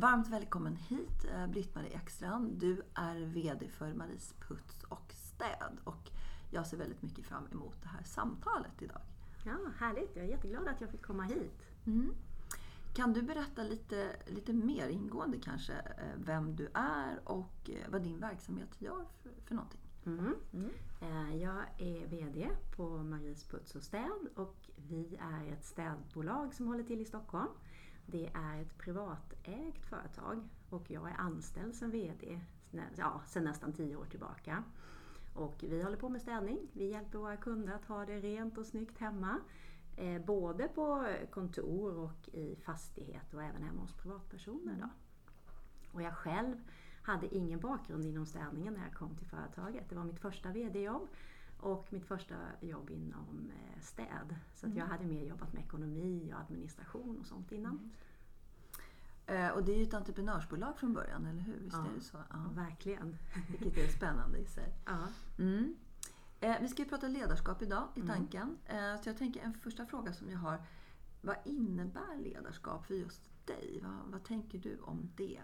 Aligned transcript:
Varmt 0.00 0.28
välkommen 0.28 0.76
hit 0.76 1.24
eh, 1.34 1.46
Britt-Marie 1.46 1.94
Ekstrand. 1.94 2.58
Du 2.58 2.82
är 2.94 3.16
VD 3.16 3.68
för 3.68 3.94
Maries 3.94 4.34
Puts 4.48 4.84
och 4.88 5.12
Städ 5.14 5.78
och 5.84 6.10
jag 6.50 6.66
ser 6.66 6.76
väldigt 6.76 7.02
mycket 7.02 7.24
fram 7.24 7.46
emot 7.52 7.82
det 7.82 7.88
här 7.88 8.02
samtalet 8.02 8.82
idag. 8.82 9.00
Ja, 9.44 9.56
Härligt, 9.78 10.16
jag 10.16 10.24
är 10.24 10.28
jätteglad 10.28 10.68
att 10.68 10.80
jag 10.80 10.90
fick 10.90 11.02
komma 11.02 11.22
hit. 11.22 11.62
Mm. 11.86 12.14
Kan 12.94 13.12
du 13.12 13.22
berätta 13.22 13.62
lite, 13.62 14.16
lite 14.26 14.52
mer 14.52 14.88
ingående 14.88 15.38
kanske 15.38 15.72
eh, 15.72 16.16
vem 16.16 16.56
du 16.56 16.68
är 16.74 17.20
och 17.24 17.70
eh, 17.70 17.90
vad 17.90 18.02
din 18.02 18.20
verksamhet 18.20 18.82
gör 18.82 19.04
för, 19.22 19.30
för 19.44 19.54
någonting? 19.54 19.80
Mm. 20.06 20.34
Mm. 20.52 20.70
Jag 21.38 21.64
är 21.78 22.06
VD 22.06 22.50
på 22.76 22.88
Maries 22.88 23.44
Puts 23.44 23.74
och 23.74 23.82
Städ 23.82 24.28
och 24.36 24.56
vi 24.76 25.18
är 25.20 25.52
ett 25.52 25.64
städbolag 25.64 26.54
som 26.54 26.66
håller 26.66 26.84
till 26.84 27.00
i 27.00 27.04
Stockholm. 27.04 27.50
Det 28.12 28.30
är 28.34 28.60
ett 28.60 28.78
privatägt 28.78 29.86
företag 29.86 30.48
och 30.70 30.90
jag 30.90 31.10
är 31.10 31.14
anställd 31.14 31.74
som 31.74 31.90
VD 31.90 32.40
ja, 32.96 33.20
sedan 33.26 33.44
nästan 33.44 33.72
tio 33.72 33.96
år 33.96 34.04
tillbaka. 34.04 34.64
Och 35.34 35.56
vi 35.60 35.82
håller 35.82 35.96
på 35.96 36.08
med 36.08 36.22
städning. 36.22 36.58
Vi 36.72 36.90
hjälper 36.90 37.18
våra 37.18 37.36
kunder 37.36 37.72
att 37.74 37.84
ha 37.84 38.06
det 38.06 38.20
rent 38.20 38.58
och 38.58 38.66
snyggt 38.66 38.98
hemma. 38.98 39.40
Eh, 39.96 40.24
både 40.24 40.68
på 40.68 41.06
kontor 41.30 41.98
och 41.98 42.28
i 42.28 42.56
fastighet 42.56 43.34
och 43.34 43.42
även 43.42 43.62
hemma 43.62 43.80
hos 43.80 43.92
privatpersoner. 43.92 44.76
Då. 44.80 44.88
Och 45.92 46.02
jag 46.02 46.16
själv 46.16 46.56
hade 47.02 47.34
ingen 47.34 47.60
bakgrund 47.60 48.04
inom 48.04 48.26
städningen 48.26 48.74
när 48.74 48.82
jag 48.82 48.94
kom 48.94 49.16
till 49.16 49.26
företaget. 49.26 49.88
Det 49.88 49.94
var 49.94 50.04
mitt 50.04 50.20
första 50.20 50.52
VD-jobb 50.52 51.08
och 51.60 51.92
mitt 51.92 52.04
första 52.04 52.34
jobb 52.60 52.90
inom 52.90 53.50
eh, 53.50 53.80
städ. 53.80 54.36
Så 54.54 54.66
jag 54.66 54.76
mm. 54.76 54.90
hade 54.90 55.04
mer 55.04 55.24
jobbat 55.24 55.52
med 55.52 55.62
ekonomi 55.62 56.32
och 56.34 56.40
administration 56.40 57.18
och 57.20 57.26
sånt 57.26 57.52
innan. 57.52 57.78
Mm. 57.78 57.90
Eh, 59.26 59.50
och 59.50 59.64
det 59.64 59.72
är 59.72 59.76
ju 59.76 59.82
ett 59.82 59.94
entreprenörsbolag 59.94 60.78
från 60.78 60.92
början, 60.92 61.26
eller 61.26 61.40
hur? 61.40 61.58
Visst 61.60 61.76
ja, 61.76 61.86
är 61.90 61.94
det 61.94 62.00
så? 62.00 62.18
Ja, 62.30 62.36
verkligen. 62.54 63.16
Vilket 63.48 63.76
är 63.76 63.88
spännande 63.88 64.38
i 64.38 64.46
sig. 64.46 64.74
Ja. 64.86 65.08
Mm. 65.38 65.76
Eh, 66.40 66.56
vi 66.60 66.68
ska 66.68 66.82
ju 66.82 66.88
prata 66.88 67.08
ledarskap 67.08 67.62
idag 67.62 67.88
i 67.94 68.00
mm. 68.00 68.14
tanken. 68.14 68.58
Mm. 68.66 68.98
så 68.98 69.08
jag 69.08 69.18
tänker 69.18 69.40
en 69.40 69.54
första 69.54 69.86
fråga 69.86 70.12
som 70.12 70.30
jag 70.30 70.38
har. 70.38 70.62
Vad 71.20 71.36
innebär 71.44 72.16
ledarskap 72.16 72.86
för 72.86 72.94
just 72.94 73.30
dig? 73.44 73.80
Vad, 73.82 74.12
vad 74.12 74.24
tänker 74.24 74.58
du 74.58 74.78
om 74.78 75.10
det? 75.16 75.40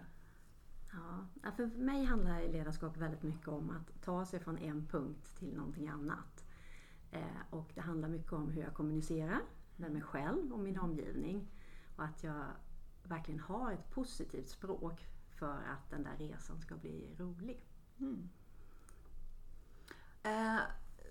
Ja, 0.91 1.51
för 1.51 1.67
mig 1.67 2.03
handlar 2.03 2.47
ledarskap 2.47 2.97
väldigt 2.97 3.23
mycket 3.23 3.47
om 3.47 3.69
att 3.69 4.01
ta 4.01 4.25
sig 4.25 4.39
från 4.39 4.57
en 4.57 4.85
punkt 4.85 5.35
till 5.35 5.55
någonting 5.55 5.87
annat. 5.87 6.45
Eh, 7.11 7.41
och 7.49 7.71
det 7.75 7.81
handlar 7.81 8.09
mycket 8.09 8.33
om 8.33 8.49
hur 8.49 8.61
jag 8.61 8.73
kommunicerar 8.73 9.41
med 9.75 9.91
mig 9.91 10.01
själv 10.01 10.53
och 10.53 10.59
min 10.59 10.79
omgivning. 10.79 11.47
Och 11.95 12.03
att 12.03 12.23
jag 12.23 12.45
verkligen 13.03 13.39
har 13.39 13.71
ett 13.71 13.89
positivt 13.89 14.49
språk 14.49 15.07
för 15.29 15.63
att 15.63 15.89
den 15.89 16.03
där 16.03 16.17
resan 16.17 16.61
ska 16.61 16.75
bli 16.75 17.15
rolig. 17.17 17.65
Mm. 17.99 18.29
Eh, 20.23 20.59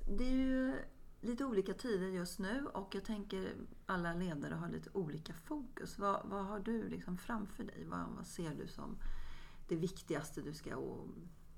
det 0.08 0.24
är 0.24 0.36
ju 0.36 0.74
lite 1.20 1.44
olika 1.44 1.74
tider 1.74 2.06
just 2.06 2.38
nu 2.38 2.66
och 2.66 2.94
jag 2.94 3.04
tänker 3.04 3.52
alla 3.86 4.14
ledare 4.14 4.54
har 4.54 4.68
lite 4.68 4.90
olika 4.92 5.32
fokus. 5.32 5.98
Vad, 5.98 6.28
vad 6.28 6.44
har 6.44 6.60
du 6.60 6.88
liksom 6.88 7.18
framför 7.18 7.64
dig? 7.64 7.84
Vad, 7.86 8.08
vad 8.16 8.26
ser 8.26 8.54
du 8.54 8.66
som 8.66 8.98
det 9.68 9.76
viktigaste 9.76 10.42
du 10.42 10.54
ska 10.54 10.70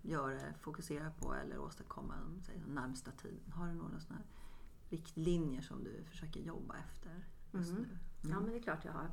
göra, 0.03 0.55
fokusera 0.61 1.11
på 1.11 1.35
eller 1.35 1.59
åstadkomma 1.59 2.15
den 2.47 2.75
närmsta 2.75 3.11
tiden? 3.11 3.53
Har 3.53 3.67
du 3.69 3.75
några 3.75 4.01
sådana 4.01 4.23
riktlinjer 4.89 5.61
som 5.61 5.85
du 5.85 6.05
försöker 6.05 6.41
jobba 6.41 6.77
efter 6.77 7.25
just 7.51 7.71
mm. 7.71 7.83
nu? 7.83 7.89
Mm. 7.89 7.99
Ja, 8.23 8.41
men 8.41 8.51
det 8.51 8.59
är 8.59 8.63
klart 8.63 8.85
jag 8.85 8.93
har. 8.93 9.11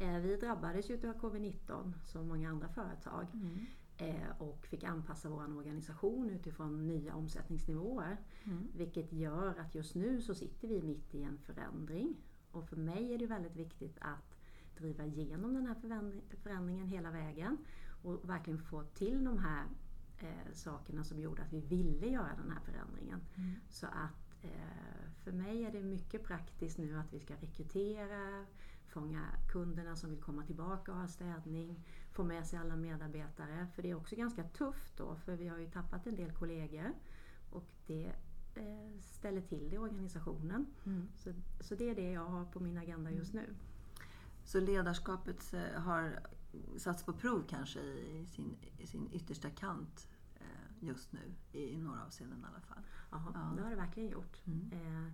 Eh, 0.00 0.18
vi 0.18 0.36
drabbades 0.36 0.90
ju 0.90 0.94
av 0.94 1.20
covid-19 1.20 1.92
som 2.06 2.28
många 2.28 2.50
andra 2.50 2.68
företag 2.68 3.26
mm. 3.32 3.66
Eh, 3.96 4.30
och 4.38 4.66
fick 4.66 4.84
anpassa 4.84 5.28
vår 5.28 5.56
organisation 5.56 6.30
utifrån 6.30 6.86
nya 6.86 7.14
omsättningsnivåer. 7.14 8.16
Mm. 8.44 8.68
Vilket 8.76 9.12
gör 9.12 9.54
att 9.58 9.74
just 9.74 9.94
nu 9.94 10.20
så 10.22 10.34
sitter 10.34 10.68
vi 10.68 10.82
mitt 10.82 11.14
i 11.14 11.22
en 11.22 11.38
förändring. 11.38 12.16
Och 12.50 12.68
för 12.68 12.76
mig 12.76 13.14
är 13.14 13.18
det 13.18 13.26
väldigt 13.26 13.56
viktigt 13.56 13.98
att 14.00 14.38
driva 14.76 15.04
igenom 15.04 15.54
den 15.54 15.66
här 15.66 15.76
förändringen 16.42 16.86
hela 16.86 17.10
vägen 17.10 17.58
och 18.02 18.28
verkligen 18.28 18.58
få 18.58 18.82
till 18.82 19.24
de 19.24 19.38
här 19.38 19.64
eh, 20.18 20.52
sakerna 20.52 21.04
som 21.04 21.20
gjorde 21.20 21.42
att 21.42 21.52
vi 21.52 21.60
ville 21.60 22.06
göra 22.06 22.36
den 22.36 22.50
här 22.50 22.60
förändringen. 22.60 23.20
Mm. 23.34 23.54
Så 23.68 23.86
att 23.86 24.44
eh, 24.44 25.10
för 25.24 25.32
mig 25.32 25.64
är 25.64 25.72
det 25.72 25.82
mycket 25.82 26.24
praktiskt 26.24 26.78
nu 26.78 26.98
att 26.98 27.12
vi 27.12 27.20
ska 27.20 27.34
rekrytera, 27.34 28.46
fånga 28.86 29.26
kunderna 29.52 29.96
som 29.96 30.10
vill 30.10 30.20
komma 30.20 30.46
tillbaka 30.46 30.92
och 30.92 30.98
ha 30.98 31.08
städning, 31.08 31.84
få 32.10 32.24
med 32.24 32.46
sig 32.46 32.58
alla 32.58 32.76
medarbetare. 32.76 33.66
För 33.74 33.82
det 33.82 33.90
är 33.90 33.94
också 33.94 34.16
ganska 34.16 34.44
tufft 34.44 34.96
då, 34.96 35.16
för 35.16 35.36
vi 35.36 35.48
har 35.48 35.58
ju 35.58 35.70
tappat 35.70 36.06
en 36.06 36.16
del 36.16 36.32
kollegor 36.32 36.92
och 37.50 37.68
det 37.86 38.12
eh, 38.54 39.00
ställer 39.00 39.40
till 39.40 39.70
det 39.70 39.76
i 39.76 39.78
organisationen. 39.78 40.66
Mm. 40.86 41.08
Så, 41.18 41.32
så 41.60 41.74
det 41.74 41.90
är 41.90 41.94
det 41.94 42.10
jag 42.10 42.24
har 42.24 42.44
på 42.44 42.60
min 42.60 42.78
agenda 42.78 43.10
just 43.10 43.34
nu. 43.34 43.54
Så 44.44 44.60
ledarskapet 44.60 45.54
eh, 45.54 45.80
har 45.80 46.20
satts 46.78 47.04
på 47.04 47.12
prov 47.12 47.44
kanske 47.48 47.80
i 47.80 48.26
sin, 48.26 48.56
i 48.78 48.86
sin 48.86 49.08
yttersta 49.12 49.50
kant 49.50 50.08
eh, 50.34 50.86
just 50.86 51.12
nu, 51.12 51.34
i 51.52 51.78
några 51.78 52.04
avseenden 52.04 52.40
i 52.40 52.44
alla 52.44 52.60
fall. 52.60 52.84
Aha, 53.10 53.30
ja, 53.34 53.56
det 53.56 53.62
har 53.62 53.70
det 53.70 53.76
verkligen 53.76 54.10
gjort. 54.10 54.42
Mm. 54.44 54.70
Eh, 54.72 55.12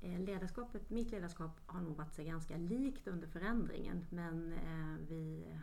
eh, 0.00 0.20
ledarskapet, 0.20 0.90
mitt 0.90 1.10
ledarskap 1.10 1.60
har 1.66 1.80
nog 1.80 1.96
varit 1.96 2.14
sig 2.14 2.24
ganska 2.24 2.56
likt 2.56 3.08
under 3.08 3.28
förändringen 3.28 4.06
men 4.10 4.54
vi 5.08 5.54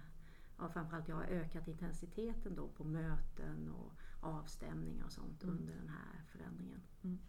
ja, 0.58 0.70
framförallt 0.70 1.08
jag 1.08 1.16
har 1.16 1.24
ökat 1.24 1.68
intensiteten 1.68 2.56
då 2.56 2.68
på 2.68 2.84
möten 2.84 3.72
och 3.72 3.94
avstämningar 4.20 5.06
och 5.06 5.12
sånt 5.12 5.44
mm. 5.44 5.58
under 5.58 5.74
den 5.74 5.90
här 5.90 6.24
förändringen. 6.32 6.82
Mm. 7.04 7.20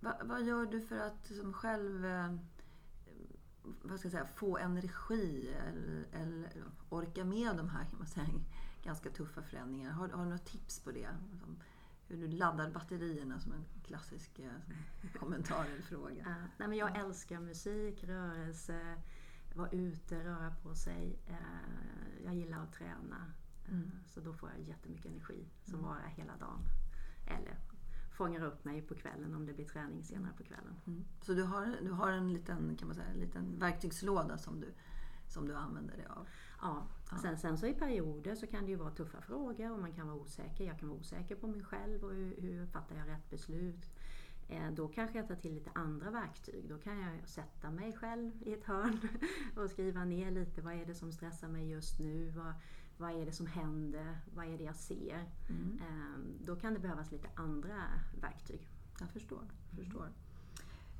Va, 0.00 0.16
vad 0.24 0.44
gör 0.44 0.66
du 0.66 0.80
för 0.80 0.98
att 0.98 1.26
som 1.26 1.52
själv 1.52 2.06
vad 3.62 3.98
ska 3.98 4.06
jag 4.06 4.12
säga, 4.12 4.26
få 4.26 4.58
energi 4.58 5.54
eller, 5.68 6.06
eller 6.12 6.64
orka 6.88 7.24
med 7.24 7.56
de 7.56 7.68
här 7.68 7.86
man 7.98 8.06
säga, 8.06 8.26
ganska 8.82 9.10
tuffa 9.10 9.42
förändringarna. 9.42 9.94
Har, 9.94 10.08
har 10.08 10.18
du 10.18 10.24
några 10.24 10.38
tips 10.38 10.80
på 10.80 10.90
det? 10.90 11.08
Hur 12.08 12.16
du 12.16 12.28
laddar 12.28 12.70
batterierna 12.70 13.40
som 13.40 13.52
en 13.52 13.64
klassisk 13.82 14.38
eh, 14.38 14.50
kommentar 15.20 15.64
eller 15.64 15.82
fråga. 15.82 16.20
Uh, 16.22 16.44
nej, 16.56 16.68
men 16.68 16.78
jag 16.78 16.98
älskar 16.98 17.40
musik, 17.40 18.04
rörelse, 18.04 18.96
vara 19.54 19.70
ute, 19.70 20.24
röra 20.24 20.54
på 20.62 20.74
sig. 20.74 21.18
Uh, 21.28 22.24
jag 22.24 22.34
gillar 22.34 22.62
att 22.62 22.72
träna. 22.72 23.32
Uh, 23.68 23.74
mm. 23.74 23.90
Så 24.06 24.20
då 24.20 24.32
får 24.32 24.50
jag 24.50 24.68
jättemycket 24.68 25.06
energi 25.06 25.48
som 25.64 25.74
mm. 25.74 25.86
varar 25.86 26.06
hela 26.16 26.36
dagen. 26.36 26.60
Eller 27.26 27.56
fångar 28.12 28.44
upp 28.44 28.64
mig 28.64 28.82
på 28.82 28.94
kvällen 28.94 29.34
om 29.34 29.46
det 29.46 29.52
blir 29.52 29.64
träning 29.64 30.04
senare 30.04 30.32
på 30.36 30.44
kvällen. 30.44 30.76
Mm. 30.86 31.04
Så 31.20 31.32
du 31.32 31.42
har, 31.42 31.76
du 31.82 31.90
har 31.90 32.12
en 32.12 32.32
liten, 32.32 32.76
kan 32.76 32.88
man 32.88 32.94
säga, 32.94 33.06
en 33.06 33.20
liten 33.20 33.58
verktygslåda 33.58 34.38
som 34.38 34.60
du, 34.60 34.72
som 35.28 35.48
du 35.48 35.54
använder 35.54 35.96
dig 35.96 36.06
av? 36.06 36.28
Ja. 36.60 36.86
ja. 37.10 37.18
Sen, 37.18 37.38
sen 37.38 37.58
så 37.58 37.66
i 37.66 37.74
perioder 37.74 38.34
så 38.34 38.46
kan 38.46 38.64
det 38.64 38.70
ju 38.70 38.76
vara 38.76 38.90
tuffa 38.90 39.20
frågor 39.20 39.72
och 39.72 39.78
man 39.78 39.92
kan 39.92 40.06
vara 40.06 40.16
osäker. 40.16 40.64
Jag 40.64 40.78
kan 40.78 40.88
vara 40.88 40.98
osäker 40.98 41.36
på 41.36 41.46
mig 41.46 41.64
själv 41.64 42.04
och 42.04 42.12
hur, 42.12 42.40
hur 42.40 42.66
fattar 42.66 42.96
jag 42.96 43.08
rätt 43.08 43.30
beslut? 43.30 43.90
Eh, 44.48 44.70
då 44.70 44.88
kanske 44.88 45.18
jag 45.18 45.28
tar 45.28 45.34
till 45.34 45.54
lite 45.54 45.70
andra 45.74 46.10
verktyg. 46.10 46.68
Då 46.68 46.78
kan 46.78 46.98
jag 46.98 47.28
sätta 47.28 47.70
mig 47.70 47.92
själv 47.92 48.32
i 48.42 48.52
ett 48.52 48.64
hörn 48.64 49.08
och 49.56 49.70
skriva 49.70 50.04
ner 50.04 50.30
lite. 50.30 50.62
Vad 50.62 50.74
är 50.74 50.86
det 50.86 50.94
som 50.94 51.12
stressar 51.12 51.48
mig 51.48 51.70
just 51.70 51.98
nu? 51.98 52.30
Vad, 52.30 52.54
vad 52.96 53.10
är 53.10 53.26
det 53.26 53.32
som 53.32 53.46
händer? 53.46 54.18
Vad 54.34 54.46
är 54.46 54.58
det 54.58 54.64
jag 54.64 54.76
ser? 54.76 55.28
Mm. 55.48 55.80
Ehm, 55.88 56.38
då 56.44 56.56
kan 56.56 56.74
det 56.74 56.80
behövas 56.80 57.12
lite 57.12 57.28
andra 57.34 57.82
verktyg. 58.20 58.68
Jag 59.00 59.10
förstår. 59.10 59.44
förstår. 59.76 60.08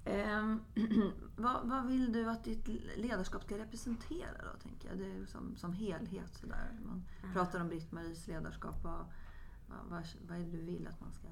Eh, 0.04 0.56
vad, 1.36 1.68
vad, 1.68 1.86
vill 1.86 2.12
du 2.12 2.30
att 2.30 2.44
ditt 2.44 2.68
ledarskap 2.96 3.44
ska 3.44 3.58
representera 3.58 4.52
då, 4.52 4.60
tänker 4.62 4.88
jag? 4.88 4.98
Det 4.98 5.12
är 5.12 5.26
som, 5.26 5.56
som 5.56 5.72
helhet 5.72 6.34
sådär. 6.34 6.78
Man 6.84 7.04
mm. 7.22 7.32
pratar 7.34 7.60
om 7.60 7.68
Britt-Maries 7.68 8.28
ledarskap. 8.28 8.84
Vad, 8.84 9.04
vad, 9.88 10.06
vad, 10.28 10.38
är 10.38 10.44
det 10.44 10.50
du 10.50 10.62
vill 10.62 10.86
att 10.86 11.00
man 11.00 11.12
ska 11.12 11.28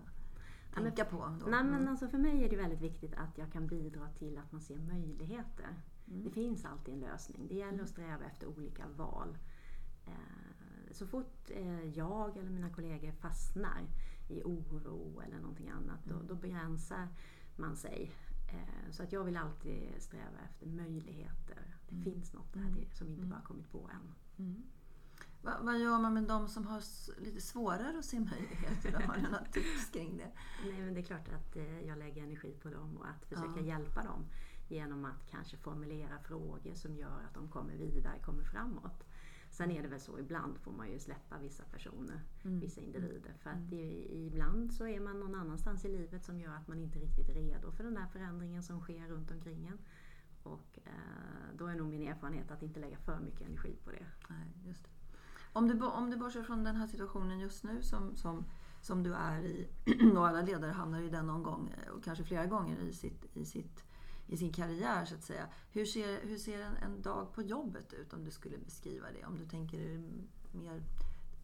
tänka 0.74 1.02
ja, 1.02 1.04
på? 1.04 1.36
Då? 1.40 1.50
Nej, 1.50 1.64
men 1.64 1.74
mm. 1.74 1.88
alltså 1.88 2.08
för 2.08 2.18
mig 2.18 2.44
är 2.44 2.50
det 2.50 2.56
väldigt 2.56 2.80
viktigt 2.80 3.14
att 3.14 3.38
jag 3.38 3.52
kan 3.52 3.66
bidra 3.66 4.08
till 4.08 4.38
att 4.38 4.52
man 4.52 4.60
ser 4.60 4.78
möjligheter. 4.78 5.76
Mm. 6.08 6.24
Det 6.24 6.30
finns 6.30 6.64
alltid 6.64 6.94
en 6.94 7.00
lösning. 7.00 7.48
Det 7.48 7.54
gäller 7.54 7.82
att 7.82 7.88
sträva 7.88 8.24
efter 8.24 8.46
olika 8.46 8.88
val. 8.96 9.38
Eh, 10.06 10.49
så 10.92 11.06
fort 11.06 11.50
eh, 11.50 11.84
jag 11.84 12.36
eller 12.36 12.50
mina 12.50 12.70
kollegor 12.70 13.12
fastnar 13.12 13.88
i 14.28 14.42
oro 14.42 15.20
eller 15.26 15.36
någonting 15.40 15.68
annat, 15.68 16.00
då, 16.04 16.14
mm. 16.14 16.26
då 16.26 16.34
begränsar 16.34 17.08
man 17.56 17.76
sig. 17.76 18.12
Eh, 18.48 18.90
så 18.90 19.02
att 19.02 19.12
jag 19.12 19.24
vill 19.24 19.36
alltid 19.36 19.92
sträva 19.98 20.38
efter 20.44 20.66
möjligheter. 20.66 21.76
Det 21.88 21.94
mm. 21.94 22.04
finns 22.04 22.32
något 22.32 22.52
där 22.52 22.60
mm. 22.60 22.90
som 22.92 23.06
vi 23.06 23.12
inte 23.12 23.26
bara 23.26 23.40
kommit 23.40 23.70
på 23.72 23.90
än. 23.92 24.14
Mm. 24.46 24.62
Va, 25.42 25.58
vad 25.62 25.78
gör 25.78 25.98
man 25.98 26.14
med 26.14 26.22
de 26.22 26.48
som 26.48 26.66
har 26.66 26.82
lite 27.20 27.40
svårare 27.40 27.98
att 27.98 28.04
se 28.04 28.20
möjligheter? 28.20 28.92
Har 29.06 29.14
du 29.16 29.22
några 29.22 29.44
tips 29.44 29.90
kring 29.92 30.16
det? 30.16 30.30
Nej, 30.64 30.80
men 30.80 30.94
det 30.94 31.00
är 31.00 31.04
klart 31.04 31.28
att 31.28 31.56
jag 31.86 31.98
lägger 31.98 32.22
energi 32.22 32.56
på 32.62 32.68
dem 32.68 32.96
och 32.96 33.08
att 33.08 33.24
försöka 33.24 33.60
ja. 33.60 33.66
hjälpa 33.66 34.02
dem 34.02 34.26
genom 34.68 35.04
att 35.04 35.30
kanske 35.30 35.56
formulera 35.56 36.18
frågor 36.18 36.74
som 36.74 36.96
gör 36.96 37.20
att 37.28 37.34
de 37.34 37.48
kommer 37.48 37.74
vidare, 37.74 38.18
kommer 38.18 38.44
framåt. 38.44 39.04
Sen 39.60 39.70
är 39.70 39.82
det 39.82 39.88
väl 39.88 40.00
så, 40.00 40.18
ibland 40.18 40.58
får 40.58 40.72
man 40.72 40.90
ju 40.90 40.98
släppa 40.98 41.38
vissa 41.38 41.64
personer, 41.64 42.20
mm. 42.44 42.60
vissa 42.60 42.80
individer. 42.80 43.32
För 43.42 43.50
att 43.50 43.70
det, 43.70 44.06
mm. 44.06 44.26
ibland 44.26 44.72
så 44.72 44.86
är 44.86 45.00
man 45.00 45.20
någon 45.20 45.34
annanstans 45.34 45.84
i 45.84 45.88
livet 45.88 46.24
som 46.24 46.40
gör 46.40 46.52
att 46.52 46.68
man 46.68 46.78
inte 46.78 46.98
riktigt 46.98 47.28
är 47.28 47.34
redo 47.34 47.70
för 47.70 47.84
den 47.84 47.94
där 47.94 48.06
förändringen 48.06 48.62
som 48.62 48.80
sker 48.80 49.08
runt 49.08 49.30
omkring 49.30 49.66
en. 49.66 49.78
Och 50.42 50.78
eh, 50.84 51.56
då 51.58 51.66
är 51.66 51.74
nog 51.74 51.88
min 51.88 52.08
erfarenhet 52.08 52.50
att 52.50 52.62
inte 52.62 52.80
lägga 52.80 52.96
för 52.98 53.20
mycket 53.20 53.48
energi 53.48 53.76
på 53.84 53.90
det. 53.90 54.06
Nej, 54.28 54.48
just 54.66 54.84
det. 54.84 54.90
Om 55.52 55.68
du, 55.68 55.86
om 55.86 56.10
du 56.10 56.16
bortser 56.16 56.42
från 56.42 56.64
den 56.64 56.76
här 56.76 56.86
situationen 56.86 57.40
just 57.40 57.64
nu 57.64 57.82
som, 57.82 58.16
som, 58.16 58.44
som 58.80 59.02
du 59.02 59.14
är 59.14 59.42
i, 59.42 59.68
och 60.16 60.28
alla 60.28 60.42
ledare 60.42 60.72
hamnar 60.72 61.00
i 61.00 61.08
den 61.08 61.26
någon 61.26 61.42
gång, 61.42 61.74
och 61.96 62.04
kanske 62.04 62.24
flera 62.24 62.46
gånger 62.46 62.78
i 62.80 62.92
sitt, 62.92 63.36
i 63.36 63.44
sitt 63.44 63.84
i 64.30 64.36
sin 64.36 64.52
karriär 64.52 65.04
så 65.04 65.14
att 65.14 65.24
säga. 65.24 65.48
Hur 65.70 65.84
ser, 65.84 66.20
hur 66.20 66.38
ser 66.38 66.60
en, 66.60 66.76
en 66.76 67.02
dag 67.02 67.32
på 67.32 67.42
jobbet 67.42 67.92
ut 67.92 68.12
om 68.12 68.24
du 68.24 68.30
skulle 68.30 68.58
beskriva 68.58 69.06
det? 69.12 69.26
Om 69.26 69.38
du 69.38 69.46
tänker 69.46 70.02
mer 70.52 70.82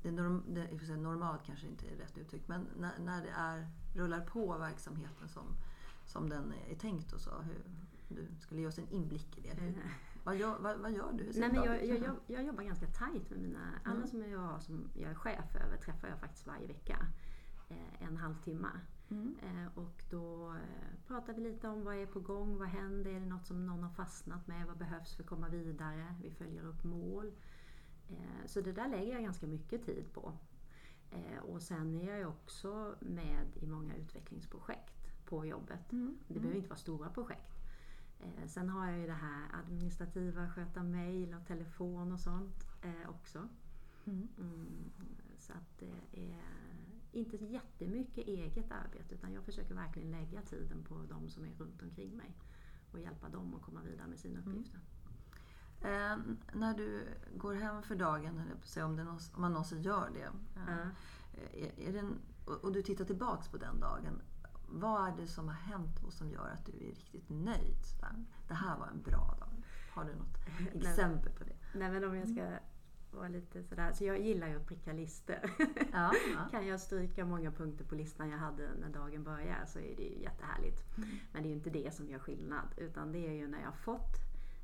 det, 0.02 0.10
norm, 0.10 0.42
det 0.46 0.96
normalt 0.96 1.44
kanske 1.44 1.66
inte 1.66 1.86
är 1.86 1.96
rätt 1.96 2.18
uttryck, 2.18 2.48
men 2.48 2.66
när, 2.76 2.98
när 2.98 3.22
det 3.22 3.30
är, 3.30 3.68
rullar 3.94 4.20
på 4.20 4.58
verksamheten 4.58 5.28
som, 5.28 5.56
som 6.04 6.28
den 6.28 6.52
är 6.70 6.74
tänkt 6.74 7.12
och 7.12 7.20
så. 7.20 7.30
Hur, 7.30 7.64
du 8.08 8.28
skulle 8.40 8.60
ge 8.60 8.66
oss 8.66 8.78
en 8.78 8.88
inblick 8.88 9.38
i 9.38 9.40
det. 9.40 9.54
Hur, 9.60 9.82
vad, 10.24 10.36
gör, 10.36 10.58
vad, 10.58 10.78
vad 10.78 10.92
gör 10.92 11.12
du? 11.12 11.40
Nej, 11.40 11.52
men 11.52 11.64
jag, 11.64 11.86
jag, 11.86 11.98
jag, 11.98 12.16
jag, 12.26 12.44
jobbar 12.44 12.62
ganska 12.62 12.86
tajt 12.86 13.30
med 13.30 13.38
mina, 13.38 13.80
alla 13.84 13.96
mm. 13.96 14.08
som 14.08 14.30
jag, 14.30 14.62
som 14.62 14.90
jag 14.94 15.10
är 15.10 15.14
chef 15.14 15.56
över 15.56 15.76
träffar 15.76 16.08
jag 16.08 16.18
faktiskt 16.18 16.46
varje 16.46 16.66
vecka. 16.66 17.06
Eh, 17.68 18.02
en 18.08 18.16
halvtimme. 18.16 18.68
Mm. 19.08 19.36
Eh, 19.42 19.78
och 19.78 20.04
då 20.10 20.50
eh, 20.50 21.06
pratar 21.06 21.32
vi 21.32 21.40
lite 21.40 21.68
om 21.68 21.84
vad 21.84 21.96
är 21.96 22.06
på 22.06 22.20
gång, 22.20 22.58
vad 22.58 22.68
händer, 22.68 23.10
är 23.10 23.20
det 23.20 23.26
något 23.26 23.46
som 23.46 23.66
någon 23.66 23.82
har 23.82 23.90
fastnat 23.90 24.46
med, 24.46 24.66
vad 24.66 24.76
behövs 24.76 25.14
för 25.14 25.22
att 25.22 25.28
komma 25.28 25.48
vidare? 25.48 26.14
Vi 26.22 26.30
följer 26.30 26.66
upp 26.66 26.84
mål. 26.84 27.32
Eh, 28.08 28.46
så 28.46 28.60
det 28.60 28.72
där 28.72 28.88
lägger 28.88 29.12
jag 29.12 29.22
ganska 29.22 29.46
mycket 29.46 29.86
tid 29.86 30.12
på. 30.12 30.32
Och 31.42 31.62
sen 31.62 31.94
är 31.94 32.16
jag 32.16 32.30
också 32.30 32.94
med 33.00 33.46
i 33.54 33.66
många 33.66 33.96
utvecklingsprojekt 33.96 35.24
på 35.24 35.46
jobbet. 35.46 35.92
Mm. 35.92 36.18
Det 36.28 36.34
behöver 36.34 36.48
mm. 36.48 36.56
inte 36.56 36.68
vara 36.68 36.78
stora 36.78 37.10
projekt. 37.10 37.52
Sen 38.46 38.68
har 38.68 38.90
jag 38.90 38.98
ju 38.98 39.06
det 39.06 39.12
här 39.12 39.48
administrativa, 39.64 40.50
sköta 40.50 40.82
mejl 40.82 41.34
och 41.34 41.46
telefon 41.46 42.12
och 42.12 42.20
sånt 42.20 42.64
också. 43.08 43.48
Mm. 44.04 44.28
mm 44.38 44.90
så 45.46 45.52
att 45.52 45.78
det 45.78 46.20
är 46.30 46.36
inte 47.16 47.36
jättemycket 47.36 48.26
eget 48.26 48.70
arbete 48.70 49.14
utan 49.14 49.32
jag 49.32 49.44
försöker 49.44 49.74
verkligen 49.74 50.10
lägga 50.10 50.42
tiden 50.42 50.84
på 50.84 51.02
de 51.08 51.28
som 51.30 51.44
är 51.44 51.54
runt 51.58 51.82
omkring 51.82 52.16
mig 52.16 52.36
och 52.92 53.00
hjälpa 53.00 53.28
dem 53.28 53.54
att 53.54 53.62
komma 53.62 53.80
vidare 53.80 54.06
med 54.06 54.18
sina 54.18 54.38
mm. 54.38 54.48
uppgifter. 54.48 54.80
Mm. 55.80 56.20
Eh, 56.30 56.36
när 56.52 56.74
du 56.74 57.08
går 57.36 57.54
hem 57.54 57.82
för 57.82 57.94
dagen, 57.94 58.38
eller 58.38 58.84
om, 58.84 58.96
det 58.96 59.04
någonsin, 59.04 59.34
om 59.34 59.40
man 59.40 59.52
någonsin 59.52 59.82
gör 59.82 60.10
det, 60.14 60.30
eh, 60.60 60.68
mm. 60.68 60.88
är, 61.52 61.88
är 61.88 61.92
det 61.92 61.98
en, 61.98 62.18
och 62.44 62.72
du 62.72 62.82
tittar 62.82 63.04
tillbaks 63.04 63.48
på 63.48 63.56
den 63.56 63.80
dagen. 63.80 64.22
Vad 64.68 65.08
är 65.08 65.16
det 65.16 65.26
som 65.26 65.48
har 65.48 65.54
hänt 65.54 66.02
och 66.06 66.12
som 66.12 66.30
gör 66.30 66.48
att 66.48 66.66
du 66.66 66.72
är 66.72 66.94
riktigt 66.94 67.28
nöjd? 67.28 67.76
Det 68.48 68.54
här 68.54 68.78
var 68.78 68.86
en 68.86 69.02
bra 69.02 69.36
dag. 69.40 69.64
Har 69.90 70.04
du 70.04 70.14
något 70.14 70.38
exempel 70.74 71.32
på 71.32 71.44
det? 71.44 71.56
Nej, 71.78 71.90
men 71.90 72.04
om 72.04 72.16
jag 72.16 72.28
ska 72.28 72.58
vara 73.12 73.28
lite 73.28 73.62
sådär. 73.62 73.92
Så 73.92 74.04
jag 74.04 74.20
gillar 74.20 74.48
ju 74.48 74.56
att 74.56 74.66
pricka 74.66 74.92
listor. 74.92 75.36
Ja, 75.92 76.12
ja. 76.34 76.48
kan 76.50 76.66
jag 76.66 76.80
stryka 76.80 77.24
många 77.24 77.50
punkter 77.50 77.84
på 77.84 77.94
listan 77.94 78.30
jag 78.30 78.38
hade 78.38 78.68
när 78.80 78.88
dagen 78.88 79.24
börjar 79.24 79.64
så 79.66 79.78
är 79.78 79.96
det 79.96 80.02
ju 80.02 80.22
jättehärligt. 80.22 80.96
Mm. 80.96 81.08
Men 81.32 81.42
det 81.42 81.46
är 81.46 81.50
ju 81.50 81.56
inte 81.56 81.70
det 81.70 81.94
som 81.94 82.08
gör 82.08 82.18
skillnad. 82.18 82.68
Utan 82.76 83.12
det 83.12 83.26
är 83.26 83.32
ju 83.32 83.48
när 83.48 83.58
jag 83.58 83.66
har 83.66 83.72
fått 83.72 84.16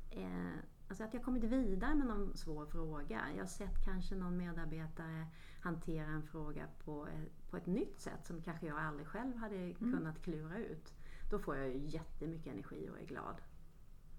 eh, 0.09 0.59
Alltså 0.87 1.03
att 1.03 1.13
jag 1.13 1.23
kommit 1.23 1.43
vidare 1.43 1.95
med 1.95 2.07
någon 2.07 2.37
svår 2.37 2.65
fråga. 2.65 3.21
Jag 3.35 3.41
har 3.41 3.47
sett 3.47 3.85
kanske 3.85 4.15
någon 4.15 4.37
medarbetare 4.37 5.27
hantera 5.61 6.07
en 6.07 6.23
fråga 6.23 6.67
på, 6.83 7.07
på 7.49 7.57
ett 7.57 7.65
nytt 7.65 7.99
sätt 7.99 8.27
som 8.27 8.41
kanske 8.41 8.65
jag 8.65 8.77
aldrig 8.77 9.07
själv 9.07 9.37
hade 9.37 9.55
mm. 9.55 9.73
kunnat 9.75 10.21
klura 10.21 10.57
ut. 10.57 10.93
Då 11.29 11.39
får 11.39 11.57
jag 11.57 11.69
ju 11.69 11.87
jättemycket 11.87 12.53
energi 12.53 12.89
och 12.91 12.99
är 12.99 13.05
glad. 13.05 13.41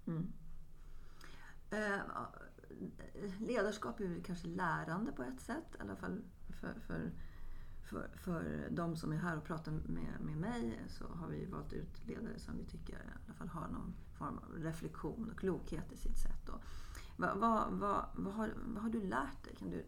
Mm. 0.07 0.33
Eh, 1.69 1.99
ledarskap 3.39 3.99
är 3.99 4.23
kanske 4.23 4.47
lärande 4.47 5.11
på 5.11 5.23
ett 5.23 5.41
sätt. 5.41 5.75
I 5.77 5.81
alla 5.81 5.95
fall 5.95 6.21
för, 6.49 6.73
för, 6.79 7.11
för, 7.83 8.09
för 8.17 8.67
de 8.71 8.95
som 8.95 9.11
är 9.11 9.17
här 9.17 9.37
och 9.37 9.43
pratar 9.43 9.71
med, 9.71 10.21
med 10.21 10.37
mig 10.37 10.81
så 10.87 11.07
har 11.07 11.27
vi 11.27 11.45
valt 11.45 11.73
ut 11.73 12.07
ledare 12.07 12.39
som 12.39 12.57
vi 12.57 12.65
tycker 12.65 12.93
i 12.93 12.97
alla 13.25 13.33
fall 13.33 13.47
har 13.47 13.67
någon 13.67 13.95
form 14.17 14.37
av 14.37 14.63
reflektion 14.63 15.29
och 15.31 15.39
klokhet 15.39 15.91
i 15.91 15.97
sitt 15.97 16.17
sätt. 16.17 16.49
Och 16.49 16.61
vad, 17.17 17.37
vad, 17.37 17.71
vad, 17.71 18.05
vad, 18.13 18.33
har, 18.33 18.53
vad 18.65 18.83
har 18.83 18.89
du 18.89 19.03
lärt 19.03 19.43
dig 19.43 19.55
kan 19.55 19.69
du, 19.69 19.85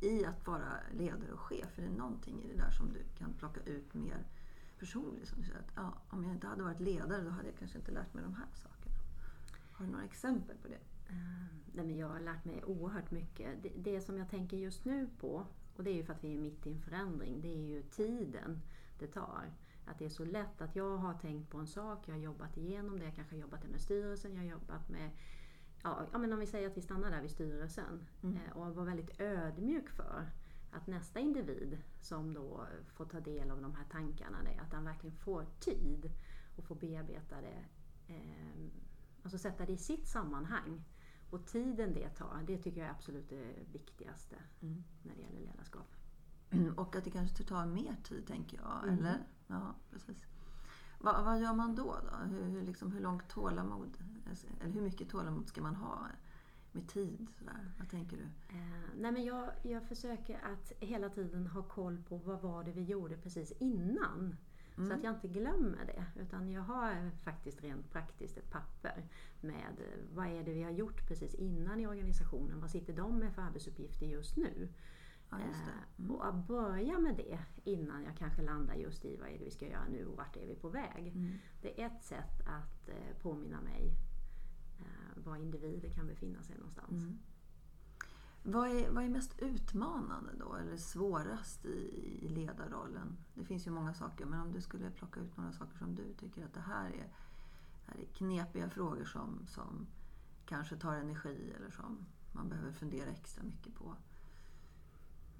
i 0.00 0.24
att 0.24 0.46
vara 0.46 0.72
ledare 0.92 1.32
och 1.32 1.40
chef? 1.40 1.78
Är 1.78 1.82
det 1.82 1.96
någonting 1.96 2.42
i 2.42 2.48
det 2.48 2.62
där 2.62 2.70
som 2.70 2.92
du 2.92 3.04
kan 3.18 3.32
plocka 3.32 3.60
ut 3.60 3.94
mer 3.94 4.26
personligt? 4.78 5.28
Som 5.28 5.40
du 5.40 5.46
säger 5.46 5.60
att, 5.60 5.72
ja, 5.74 5.94
om 6.08 6.24
jag 6.24 6.32
inte 6.32 6.46
hade 6.46 6.62
varit 6.62 6.80
ledare 6.80 7.22
då 7.22 7.30
hade 7.30 7.48
jag 7.48 7.58
kanske 7.58 7.78
inte 7.78 7.90
lärt 7.90 8.14
mig 8.14 8.24
de 8.24 8.34
här 8.34 8.48
sakerna. 8.54 8.96
Har 9.72 9.84
du 9.84 9.92
några 9.92 10.04
exempel 10.04 10.56
på 10.56 10.68
det? 10.68 10.78
Uh, 11.10 11.46
nej 11.72 11.86
men 11.86 11.96
jag 11.96 12.08
har 12.08 12.20
lärt 12.20 12.44
mig 12.44 12.64
oerhört 12.64 13.10
mycket. 13.10 13.62
Det, 13.62 13.72
det, 13.76 14.00
som 14.00 14.18
jag 14.18 14.28
tänker 14.28 14.56
just 14.56 14.84
nu 14.84 15.08
på, 15.20 15.46
och 15.76 15.84
det 15.84 15.90
är 15.90 15.94
ju 15.94 16.04
för 16.04 16.12
att 16.12 16.24
vi 16.24 16.34
är 16.34 16.38
mitt 16.38 16.66
i 16.66 16.72
en 16.72 16.80
förändring, 16.80 17.40
det 17.40 17.48
är 17.48 17.66
ju 17.66 17.82
tiden 17.82 18.60
det 18.98 19.06
tar. 19.06 19.52
Att 19.86 19.98
det 19.98 20.04
är 20.04 20.08
så 20.08 20.24
lätt 20.24 20.60
att 20.60 20.76
jag 20.76 20.96
har 20.96 21.14
tänkt 21.14 21.50
på 21.50 21.58
en 21.58 21.66
sak, 21.66 22.08
jag 22.08 22.14
har 22.14 22.20
jobbat 22.20 22.56
igenom 22.56 22.98
det, 22.98 23.04
jag 23.04 23.14
kanske 23.14 23.34
har 23.34 23.40
jobbat 23.40 23.68
med 23.70 23.80
styrelsen, 23.80 24.34
jag 24.34 24.42
har 24.42 24.50
jobbat 24.50 24.88
med 24.88 25.10
Ja, 25.82 26.18
men 26.18 26.32
om 26.32 26.38
vi 26.38 26.46
säger 26.46 26.70
att 26.70 26.76
vi 26.76 26.82
stannar 26.82 27.10
där 27.10 27.22
vid 27.22 27.30
styrelsen 27.30 28.06
mm. 28.22 28.36
Eh, 28.36 28.56
och 28.56 28.74
var 28.74 28.84
väldigt 28.84 29.20
ödmjuk 29.20 29.88
för 29.88 30.30
att 30.70 30.86
nästa 30.86 31.20
individ 31.20 31.78
som 32.00 32.34
då 32.34 32.66
får 32.92 33.04
ta 33.04 33.20
del 33.20 33.50
av 33.50 33.62
de 33.62 33.74
här 33.74 33.84
tankarna, 33.90 34.42
det, 34.42 34.60
att 34.62 34.72
han 34.72 34.84
verkligen 34.84 35.16
får 35.16 35.46
tid 35.60 36.12
och 36.56 36.64
får 36.64 36.74
bearbeta 36.74 37.36
det, 37.40 37.64
eh, 38.14 38.70
alltså 39.22 39.38
sätta 39.38 39.66
det 39.66 39.72
i 39.72 39.76
sitt 39.76 40.08
sammanhang. 40.08 40.84
Och 41.30 41.46
tiden 41.46 41.94
det 41.94 42.08
tar, 42.08 42.42
det 42.46 42.58
tycker 42.58 42.80
jag 42.80 42.88
är 42.88 42.92
absolut 42.92 43.28
det 43.28 43.54
viktigaste 43.72 44.36
mm. 44.60 44.84
när 45.02 45.14
det 45.14 45.20
gäller 45.20 45.40
ledarskap. 45.40 45.96
Och 46.76 46.96
att 46.96 47.04
det 47.04 47.10
kanske 47.10 47.44
tar 47.44 47.66
mer 47.66 47.96
tid, 48.04 48.26
tänker 48.26 48.56
jag. 48.56 48.82
Mm. 48.82 48.98
Eller? 48.98 49.18
Ja, 49.46 49.74
precis. 49.90 50.24
Va, 50.98 51.22
vad 51.24 51.40
gör 51.40 51.54
man 51.54 51.74
då? 51.74 51.96
då? 52.04 52.16
Hur, 52.16 52.44
hur, 52.44 52.62
liksom, 52.62 52.92
hur 52.92 53.00
långt 53.00 53.28
tålamod, 53.28 53.98
eller 54.60 54.72
hur 54.72 54.80
mycket 54.80 55.08
tålamod 55.08 55.48
ska 55.48 55.62
man 55.62 55.74
ha 55.74 56.06
med 56.72 56.88
tid? 56.88 57.26
Sådär? 57.38 57.72
Vad 57.78 57.90
tänker 57.90 58.16
du? 58.16 58.22
Eh, 58.56 58.90
nej 58.98 59.12
men 59.12 59.24
jag, 59.24 59.50
jag 59.62 59.88
försöker 59.88 60.40
att 60.52 60.72
hela 60.80 61.08
tiden 61.08 61.46
ha 61.46 61.62
koll 61.62 62.02
på 62.08 62.16
vad 62.16 62.40
var 62.40 62.64
det 62.64 62.72
vi 62.72 62.82
gjorde 62.82 63.16
precis 63.16 63.52
innan. 63.58 64.36
Mm. 64.76 64.88
Så 64.88 64.94
att 64.94 65.04
jag 65.04 65.14
inte 65.14 65.28
glömmer 65.28 65.84
det. 65.84 66.20
Utan 66.20 66.50
jag 66.50 66.62
har 66.62 67.10
faktiskt 67.24 67.62
rent 67.62 67.90
praktiskt 67.92 68.38
ett 68.38 68.50
papper 68.50 69.08
med 69.40 69.74
eh, 69.78 70.14
vad 70.14 70.26
är 70.26 70.44
det 70.44 70.52
vi 70.52 70.62
har 70.62 70.70
gjort 70.70 71.08
precis 71.08 71.34
innan 71.34 71.80
i 71.80 71.86
organisationen. 71.86 72.60
Vad 72.60 72.70
sitter 72.70 72.92
de 72.92 73.18
med 73.18 73.34
för 73.34 73.42
arbetsuppgifter 73.42 74.06
just 74.06 74.36
nu? 74.36 74.68
Ja, 75.30 75.36
just 75.48 75.60
eh, 75.60 76.04
mm. 76.04 76.10
Och 76.10 76.26
att 76.26 76.46
börja 76.46 76.98
med 76.98 77.16
det 77.16 77.38
innan 77.64 78.04
jag 78.04 78.16
kanske 78.16 78.42
landar 78.42 78.74
just 78.74 79.04
i 79.04 79.16
vad 79.16 79.28
är 79.28 79.38
det 79.38 79.44
vi 79.44 79.50
ska 79.50 79.66
göra 79.66 79.88
nu 79.90 80.06
och 80.06 80.16
vart 80.16 80.36
är 80.36 80.46
vi 80.46 80.54
på 80.54 80.68
väg. 80.68 81.08
Mm. 81.08 81.32
Det 81.62 81.82
är 81.82 81.86
ett 81.86 82.04
sätt 82.04 82.40
att 82.46 82.88
eh, 82.88 83.16
påminna 83.22 83.60
mig 83.60 83.94
var 85.24 85.36
individer 85.36 85.90
kan 85.90 86.06
befinna 86.06 86.42
sig 86.42 86.56
någonstans. 86.56 87.02
Mm. 87.02 87.18
Vad 88.42 88.68
är, 88.68 88.90
vad 88.90 89.04
är 89.04 89.08
mest 89.08 89.38
utmanande 89.38 90.30
då, 90.38 90.54
eller 90.54 90.76
svårast 90.76 91.64
i, 91.64 92.18
i 92.22 92.28
ledarrollen? 92.28 93.16
Det 93.34 93.44
finns 93.44 93.66
ju 93.66 93.70
många 93.70 93.94
saker, 93.94 94.24
men 94.24 94.40
om 94.40 94.52
du 94.52 94.60
skulle 94.60 94.90
plocka 94.90 95.20
ut 95.20 95.36
några 95.36 95.52
saker 95.52 95.78
som 95.78 95.94
du 95.94 96.14
tycker 96.14 96.44
att 96.44 96.54
det 96.54 96.60
här 96.60 96.86
är, 96.86 97.08
det 97.86 97.92
här 97.92 98.00
är 98.00 98.04
knepiga 98.04 98.70
frågor 98.70 99.04
som, 99.04 99.46
som 99.46 99.86
kanske 100.46 100.76
tar 100.76 100.94
energi 100.94 101.52
eller 101.56 101.70
som 101.70 102.06
man 102.32 102.48
behöver 102.48 102.72
fundera 102.72 103.10
extra 103.10 103.42
mycket 103.42 103.74
på. 103.74 103.94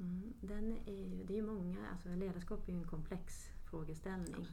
Mm, 0.00 0.32
den 0.40 0.72
är 0.86 0.96
ju, 0.96 1.24
det 1.24 1.32
är 1.32 1.36
ju 1.36 1.46
många, 1.46 1.90
alltså 1.92 2.08
ledarskap 2.08 2.68
är 2.68 2.72
ju 2.72 2.78
en 2.78 2.88
komplex 2.88 3.50
frågeställning. 3.70 4.46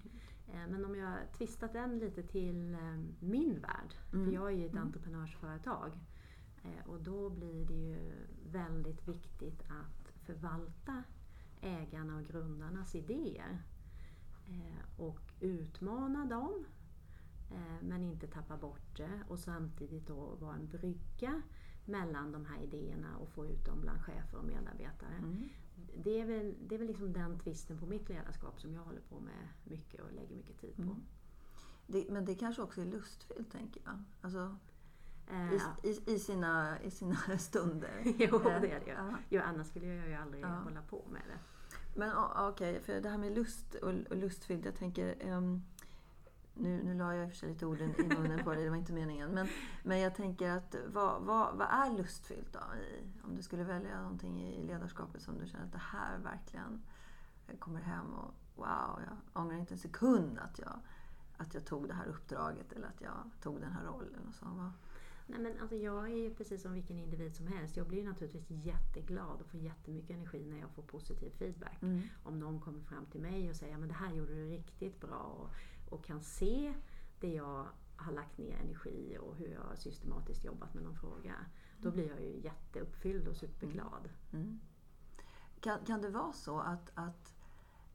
Eh, 0.47 0.67
men 0.69 0.85
om 0.85 0.95
jag 0.95 1.17
twistat 1.37 1.73
den 1.73 1.99
lite 1.99 2.23
till 2.23 2.73
eh, 2.73 2.99
min 3.19 3.59
värld, 3.59 3.95
mm. 4.13 4.25
för 4.25 4.33
jag 4.33 4.47
är 4.47 4.57
ju 4.57 4.65
ett 4.65 4.71
mm. 4.71 4.83
entreprenörsföretag. 4.83 5.99
Eh, 6.67 6.89
och 6.89 7.01
då 7.01 7.29
blir 7.29 7.65
det 7.65 7.73
ju 7.73 8.27
väldigt 8.51 9.07
viktigt 9.07 9.61
att 9.61 10.25
förvalta 10.25 11.03
ägarna 11.61 12.17
och 12.17 12.25
grundarnas 12.25 12.95
idéer. 12.95 13.63
Och 14.97 15.33
utmana 15.39 16.25
dem, 16.25 16.65
men 17.81 18.03
inte 18.03 18.27
tappa 18.27 18.57
bort 18.57 18.97
det. 18.97 19.23
Och 19.27 19.39
samtidigt 19.39 20.07
då 20.07 20.35
vara 20.35 20.55
en 20.55 20.67
brygga 20.67 21.41
mellan 21.85 22.31
de 22.31 22.45
här 22.45 22.63
idéerna 22.63 23.17
och 23.17 23.29
få 23.29 23.45
ut 23.45 23.65
dem 23.65 23.81
bland 23.81 24.01
chefer 24.01 24.37
och 24.37 24.45
medarbetare. 24.45 25.15
Mm. 25.17 25.49
Det 26.03 26.19
är 26.21 26.25
väl, 26.25 26.55
det 26.67 26.75
är 26.75 26.79
väl 26.79 26.87
liksom 26.87 27.13
den 27.13 27.39
twisten 27.39 27.77
på 27.79 27.85
mitt 27.85 28.09
ledarskap 28.09 28.61
som 28.61 28.73
jag 28.73 28.81
håller 28.81 29.01
på 29.01 29.19
med 29.19 29.47
mycket 29.63 30.01
och 30.01 30.13
lägger 30.13 30.35
mycket 30.35 30.59
tid 30.59 30.75
på. 30.75 30.81
Mm. 30.81 31.03
Det, 31.87 32.07
men 32.11 32.25
det 32.25 32.35
kanske 32.35 32.61
också 32.61 32.81
är 32.81 32.85
lustfyllt, 32.85 33.51
tänker 33.51 33.81
jag. 33.85 34.03
Alltså, 34.21 34.57
i, 35.31 35.89
i, 35.89 36.13
i, 36.13 36.19
sina, 36.19 36.81
I 36.81 36.91
sina 36.91 37.17
stunder. 37.37 38.01
jo, 38.03 38.39
det 38.43 38.71
är 38.71 38.79
det 38.79 38.85
ju. 38.85 38.93
Uh. 38.93 39.15
Jo, 39.29 39.41
annars 39.45 39.67
skulle 39.67 39.85
jag 39.85 40.07
ju 40.07 40.15
aldrig 40.15 40.43
uh. 40.43 40.49
hålla 40.49 40.81
på 40.81 41.05
med 41.09 41.21
det. 41.27 41.39
Men 41.99 42.11
okej, 42.17 42.71
okay, 42.71 42.79
för 42.79 43.01
det 43.01 43.09
här 43.09 43.17
med 43.17 43.31
lust 43.31 43.75
och, 43.75 43.89
och 43.89 44.17
lustfyllt, 44.17 44.65
jag 44.65 44.75
tänker 44.75 45.31
um, 45.31 45.63
nu, 46.53 46.83
nu 46.83 46.93
la 46.93 47.15
jag 47.15 47.23
i 47.23 47.27
och 47.27 47.31
för 47.31 47.37
sig 47.37 47.49
lite 47.49 47.65
orden 47.65 47.95
i 47.99 48.03
munnen 48.03 48.43
på 48.43 48.53
dig, 48.53 48.63
det 48.63 48.69
var 48.69 48.77
inte 48.77 48.93
meningen. 48.93 49.31
Men, 49.31 49.47
men 49.83 49.99
jag 49.99 50.15
tänker 50.15 50.51
att 50.51 50.75
vad, 50.87 51.21
vad, 51.21 51.57
vad 51.57 51.67
är 51.67 51.97
lustfyllt 51.97 52.53
då? 52.53 52.59
I, 52.59 53.03
om 53.23 53.35
du 53.35 53.41
skulle 53.41 53.63
välja 53.63 54.01
någonting 54.01 54.41
i 54.43 54.63
ledarskapet 54.63 55.21
som 55.21 55.39
du 55.39 55.47
känner 55.47 55.65
att 55.65 55.71
det 55.71 55.81
här 55.91 56.17
verkligen 56.17 56.81
jag 57.47 57.59
kommer 57.59 57.81
hem 57.81 58.13
och 58.13 58.33
wow, 58.55 59.01
jag 59.07 59.41
ångrar 59.41 59.57
inte 59.57 59.73
en 59.73 59.77
sekund 59.77 60.39
att 60.39 60.59
jag, 60.59 60.79
att 61.37 61.53
jag 61.53 61.65
tog 61.65 61.87
det 61.87 61.93
här 61.93 62.05
uppdraget 62.05 62.71
eller 62.71 62.87
att 62.87 63.01
jag 63.01 63.31
tog 63.41 63.61
den 63.61 63.71
här 63.71 63.83
rollen. 63.85 64.27
Och 64.29 64.35
så. 64.35 64.71
Nej, 65.27 65.39
men 65.39 65.59
alltså 65.59 65.75
jag 65.75 66.11
är 66.11 66.15
ju 66.15 66.35
precis 66.35 66.61
som 66.61 66.73
vilken 66.73 66.99
individ 66.99 67.35
som 67.35 67.47
helst. 67.47 67.77
Jag 67.77 67.87
blir 67.87 68.03
naturligtvis 68.03 68.49
jätteglad 68.49 69.41
och 69.41 69.47
får 69.47 69.59
jättemycket 69.59 70.15
energi 70.15 70.45
när 70.45 70.59
jag 70.59 70.71
får 70.71 70.83
positiv 70.83 71.29
feedback. 71.29 71.81
Mm. 71.81 72.01
Om 72.23 72.39
någon 72.39 72.61
kommer 72.61 72.81
fram 72.81 73.05
till 73.05 73.21
mig 73.21 73.49
och 73.49 73.55
säger 73.55 73.75
att 73.75 73.87
det 73.87 73.93
här 73.93 74.13
gjorde 74.13 74.33
du 74.33 74.49
riktigt 74.49 75.01
bra. 75.01 75.17
Och, 75.17 75.49
och 75.93 76.05
kan 76.05 76.21
se 76.21 76.73
det 77.19 77.33
jag 77.33 77.67
har 77.95 78.11
lagt 78.11 78.37
ner 78.37 78.59
energi 78.59 79.17
och 79.21 79.35
hur 79.35 79.47
jag 79.47 79.77
systematiskt 79.77 80.45
jobbat 80.45 80.73
med 80.73 80.83
någon 80.83 80.95
fråga. 80.95 81.35
Då 81.81 81.91
blir 81.91 82.07
jag 82.07 82.21
ju 82.21 82.39
jätteuppfylld 82.39 83.27
och 83.27 83.37
superglad. 83.37 84.09
Mm. 84.31 84.45
mm. 84.45 84.59
Kan, 85.59 85.85
kan 85.85 86.01
det 86.01 86.09
vara 86.09 86.33
så 86.33 86.59
att, 86.59 86.91
att 86.93 87.35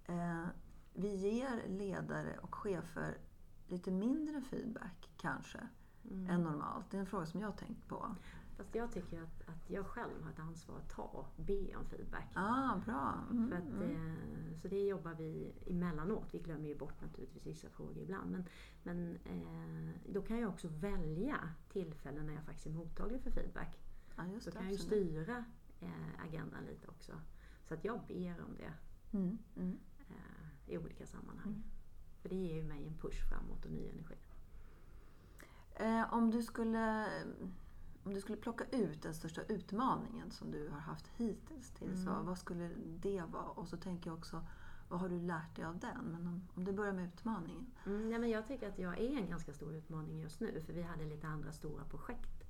eh, 0.04 0.46
vi 0.94 1.16
ger 1.16 1.68
ledare 1.68 2.38
och 2.38 2.54
chefer 2.54 3.18
lite 3.66 3.90
mindre 3.90 4.40
feedback 4.40 5.10
kanske 5.16 5.68
mm. 6.10 6.30
än 6.30 6.42
normalt? 6.42 6.90
Det 6.90 6.96
är 6.96 7.00
en 7.00 7.06
fråga 7.06 7.26
som 7.26 7.40
jag 7.40 7.48
har 7.48 7.56
tänkt 7.56 7.88
på. 7.88 8.16
Fast 8.56 8.74
jag 8.74 8.92
tycker 8.92 9.22
att, 9.22 9.48
att 9.48 9.70
jag 9.70 9.86
själv 9.86 10.22
har 10.22 10.30
ett 10.30 10.38
ansvar 10.38 10.76
att 10.78 10.90
ta 10.90 11.02
och 11.02 11.26
be 11.36 11.76
om 11.76 11.84
feedback. 11.86 12.30
Ah, 12.34 12.78
bra. 12.84 13.24
Mm, 13.30 13.48
För 13.48 13.56
att, 13.56 13.68
mm. 13.68 13.90
eh, 13.90 14.58
så 14.62 14.68
det 14.68 14.86
jobbar 14.86 15.14
vi 15.14 15.52
emellanåt. 15.66 16.28
Vi 16.30 16.38
glömmer 16.38 16.68
ju 16.68 16.78
bort 16.78 17.00
naturligtvis 17.00 17.46
vissa 17.46 17.68
frågor 17.68 17.98
ibland. 17.98 18.30
Men, 18.30 18.44
men 18.82 19.18
eh, 19.24 19.94
då 20.12 20.22
kan 20.22 20.40
jag 20.40 20.50
också 20.50 20.68
välja 20.68 21.38
tillfällen 21.72 22.26
när 22.26 22.34
jag 22.34 22.44
faktiskt 22.44 22.66
är 22.66 22.70
mottaglig 22.70 23.20
för 23.20 23.30
feedback. 23.30 23.80
Ja, 24.16 24.26
just 24.26 24.44
så 24.44 24.50
det, 24.50 24.56
kan 24.56 24.64
jag 24.64 24.72
ju 24.72 24.78
styra 24.78 25.44
eh, 25.80 26.24
agendan 26.24 26.64
lite 26.64 26.88
också. 26.88 27.12
Så 27.64 27.74
att 27.74 27.84
jag 27.84 28.00
ber 28.08 28.44
om 28.44 28.56
det 28.56 28.72
mm, 29.18 29.38
mm. 29.56 29.78
Eh, 30.08 30.72
i 30.74 30.78
olika 30.78 31.06
sammanhang. 31.06 31.52
Mm. 31.52 31.62
För 32.22 32.28
det 32.28 32.36
ger 32.36 32.54
ju 32.54 32.62
mig 32.62 32.86
en 32.86 32.98
push 32.98 33.28
framåt 33.28 33.64
och 33.64 33.70
ny 33.70 33.88
energi. 33.88 34.14
Eh, 35.74 36.14
om 36.14 36.30
du 36.30 36.42
skulle 36.42 37.06
om 38.04 38.14
du 38.14 38.20
skulle 38.20 38.38
plocka 38.38 38.64
ut 38.64 39.02
den 39.02 39.14
största 39.14 39.42
utmaningen 39.42 40.30
som 40.30 40.50
du 40.50 40.68
har 40.68 40.80
haft 40.80 41.06
hittills, 41.08 41.70
tills, 41.70 42.00
mm. 42.00 42.14
vad, 42.14 42.24
vad 42.24 42.38
skulle 42.38 42.70
det 43.00 43.22
vara? 43.32 43.44
Och 43.44 43.68
så 43.68 43.76
tänker 43.76 44.10
jag 44.10 44.18
också, 44.18 44.42
vad 44.88 45.00
har 45.00 45.08
du 45.08 45.20
lärt 45.20 45.56
dig 45.56 45.64
av 45.64 45.78
den? 45.78 46.04
Men 46.04 46.26
om, 46.26 46.48
om 46.54 46.64
du 46.64 46.72
börjar 46.72 46.92
med 46.92 47.04
utmaningen. 47.04 47.66
Mm, 47.86 48.10
ja, 48.10 48.18
men 48.18 48.30
jag 48.30 48.46
tycker 48.46 48.68
att 48.68 48.78
jag 48.78 48.98
är 48.98 49.16
en 49.16 49.28
ganska 49.28 49.52
stor 49.52 49.74
utmaning 49.74 50.20
just 50.20 50.40
nu, 50.40 50.62
för 50.66 50.72
vi 50.72 50.82
hade 50.82 51.04
lite 51.04 51.26
andra 51.26 51.52
stora 51.52 51.84
projekt 51.84 52.42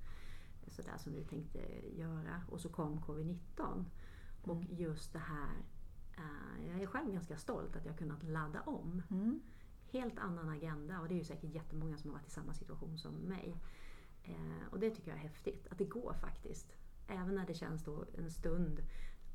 sådär, 0.67 0.97
som 0.97 1.13
vi 1.13 1.23
tänkte 1.23 1.59
göra. 1.97 2.41
Och 2.49 2.59
så 2.59 2.69
kom 2.69 2.99
covid-19. 2.99 3.85
Och 4.43 4.55
mm. 4.55 4.67
just 4.69 5.13
det 5.13 5.19
här, 5.19 5.55
uh, 6.17 6.67
jag 6.67 6.81
är 6.81 6.85
själv 6.85 7.13
ganska 7.13 7.37
stolt 7.37 7.75
att 7.75 7.85
jag 7.85 7.97
kunnat 7.97 8.23
ladda 8.23 8.61
om. 8.61 9.01
Mm. 9.11 9.41
Helt 9.93 10.19
annan 10.19 10.49
agenda 10.49 10.99
och 10.99 11.07
det 11.07 11.13
är 11.13 11.17
ju 11.17 11.23
säkert 11.23 11.55
jättemånga 11.55 11.97
som 11.97 12.09
har 12.09 12.17
varit 12.17 12.27
i 12.27 12.31
samma 12.31 12.53
situation 12.53 12.97
som 12.97 13.13
mig. 13.13 13.57
Eh, 14.23 14.67
och 14.71 14.79
det 14.79 14.89
tycker 14.89 15.11
jag 15.11 15.17
är 15.17 15.23
häftigt, 15.23 15.67
att 15.67 15.77
det 15.77 15.85
går 15.85 16.13
faktiskt. 16.13 16.75
Även 17.07 17.35
när 17.35 17.45
det 17.45 17.53
känns 17.53 17.83
då 17.83 18.05
en 18.17 18.31
stund, 18.31 18.83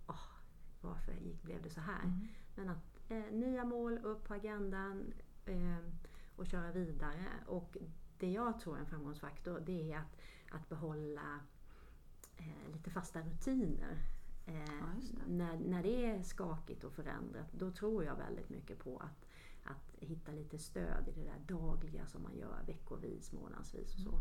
oh, 0.07 0.29
varför 0.81 1.13
gick, 1.13 1.43
blev 1.43 1.63
det 1.63 1.71
så 1.71 1.81
här? 1.81 2.05
Mm. 2.05 2.29
Men 2.55 2.69
att 2.69 3.01
eh, 3.09 3.33
nya 3.33 3.65
mål 3.65 3.99
upp 3.99 4.25
på 4.25 4.35
agendan 4.35 5.13
eh, 5.47 5.79
och 6.37 6.47
köra 6.47 6.73
vidare. 6.73 7.27
Och 7.47 7.77
det 8.19 8.31
jag 8.33 8.61
tror 8.61 8.77
är 8.77 8.81
en 8.81 8.87
framgångsfaktor 8.87 9.63
det 9.67 9.93
är 9.93 9.99
att, 9.99 10.17
att 10.51 10.69
behålla 10.69 11.41
eh, 12.37 12.73
lite 12.73 12.91
fasta 12.91 13.21
rutiner. 13.21 13.99
Eh, 14.47 14.59
ja, 14.59 14.87
det. 14.97 15.33
När, 15.33 15.59
när 15.59 15.83
det 15.83 16.07
är 16.07 16.23
skakigt 16.23 16.85
och 16.85 16.93
förändrat, 16.93 17.53
då 17.53 17.71
tror 17.71 18.05
jag 18.05 18.17
väldigt 18.17 18.49
mycket 18.49 18.79
på 18.79 18.99
att, 18.99 19.28
att 19.71 20.09
hitta 20.09 20.33
lite 20.33 20.59
stöd 20.59 21.09
i 21.09 21.13
det 21.13 21.25
där 21.25 21.57
dagliga 21.57 22.07
som 22.07 22.23
man 22.23 22.37
gör 22.37 22.63
veckovis, 22.67 23.33
månadsvis 23.33 23.95
och 23.95 24.01
så. 24.01 24.21